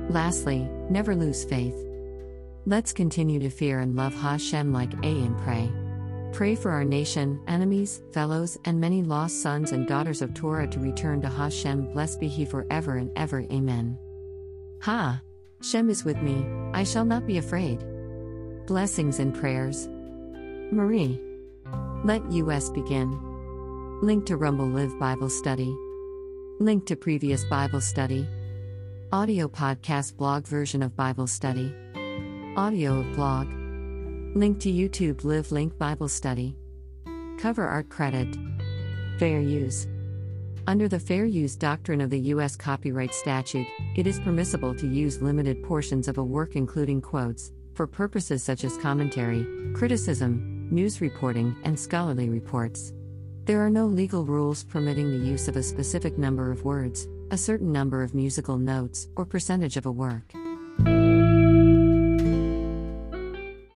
Lastly, 0.10 0.70
never 0.90 1.16
lose 1.16 1.44
faith. 1.44 1.76
Let's 2.66 2.94
continue 2.94 3.40
to 3.40 3.50
fear 3.50 3.80
and 3.80 3.96
love 3.96 4.14
Hashem 4.14 4.72
like 4.72 4.94
A 5.04 5.08
and 5.08 5.38
pray. 5.40 5.72
Pray 6.34 6.56
for 6.56 6.72
our 6.72 6.84
nation, 6.84 7.42
enemies, 7.48 8.02
fellows, 8.12 8.58
and 8.66 8.80
many 8.80 9.02
lost 9.02 9.42
sons 9.42 9.72
and 9.72 9.88
daughters 9.88 10.22
of 10.22 10.34
Torah 10.34 10.68
to 10.68 10.80
return 10.80 11.22
to 11.22 11.30
Hashem. 11.30 11.94
Blessed 11.94 12.20
be 12.20 12.28
He 12.28 12.46
forever 12.46 12.98
and 12.98 13.12
ever. 13.16 13.42
Amen. 13.52 13.98
Ha! 14.82 15.22
Shem 15.62 15.90
is 15.90 16.06
with 16.06 16.22
me, 16.22 16.46
I 16.74 16.84
shall 16.84 17.06
not 17.06 17.26
be 17.26 17.38
afraid. 17.38 17.84
Blessings 18.68 19.20
and 19.20 19.34
prayers. 19.34 19.90
Marie. 20.72 21.20
Let 22.04 22.30
US 22.32 22.70
begin. 22.70 23.18
Link 24.02 24.26
to 24.26 24.38
Rumble 24.38 24.68
Live 24.68 24.98
Bible 25.00 25.30
Study. 25.30 25.76
Link 26.60 26.86
to 26.88 26.96
previous 26.96 27.46
Bible 27.46 27.82
study. 27.82 28.28
Audio 29.12 29.48
podcast 29.48 30.18
blog 30.18 30.46
version 30.46 30.84
of 30.84 30.96
Bible 30.96 31.28
study. 31.28 31.74
Audio 32.58 33.00
of 33.00 33.16
blog. 33.16 33.48
Link 34.36 34.60
to 34.60 34.72
YouTube 34.72 35.24
Live 35.24 35.52
Link 35.52 35.78
Bible 35.78 36.10
Study. 36.10 36.58
Cover 37.40 37.66
art 37.66 37.90
credit. 37.90 38.36
Fair 39.20 39.40
use. 39.40 39.88
Under 40.68 40.90
the 40.90 41.00
fair 41.00 41.24
use 41.24 41.56
doctrine 41.56 42.02
of 42.02 42.10
the 42.10 42.20
U.S. 42.36 42.58
copyright 42.58 43.14
statute, 43.14 43.68
it 43.96 44.06
is 44.06 44.20
permissible 44.20 44.76
to 44.76 44.88
use 44.88 45.22
limited 45.22 45.64
portions 45.64 46.10
of 46.10 46.18
a 46.18 46.24
work, 46.24 46.58
including 46.58 47.00
quotes, 47.00 47.54
for 47.74 47.88
purposes 47.88 48.44
such 48.44 48.66
as 48.66 48.78
commentary, 48.78 49.48
criticism, 49.74 50.57
news 50.72 51.02
reporting, 51.02 51.56
and 51.64 51.80
scholarly 51.80 52.30
reports. 52.30 52.94
There 53.46 53.66
are 53.66 53.70
no 53.70 53.86
legal 53.86 54.26
rules 54.26 54.64
permitting 54.64 55.10
the 55.10 55.26
use 55.26 55.48
of 55.48 55.56
a 55.56 55.64
specific 55.64 56.18
number 56.18 56.52
of 56.52 56.66
words, 56.66 57.08
a 57.32 57.38
certain 57.38 57.72
number 57.72 58.04
of 58.04 58.14
musical 58.14 58.58
notes, 58.58 59.08
or 59.16 59.26
percentage 59.26 59.78
of 59.78 59.86
a 59.86 59.92
work. 59.92 60.34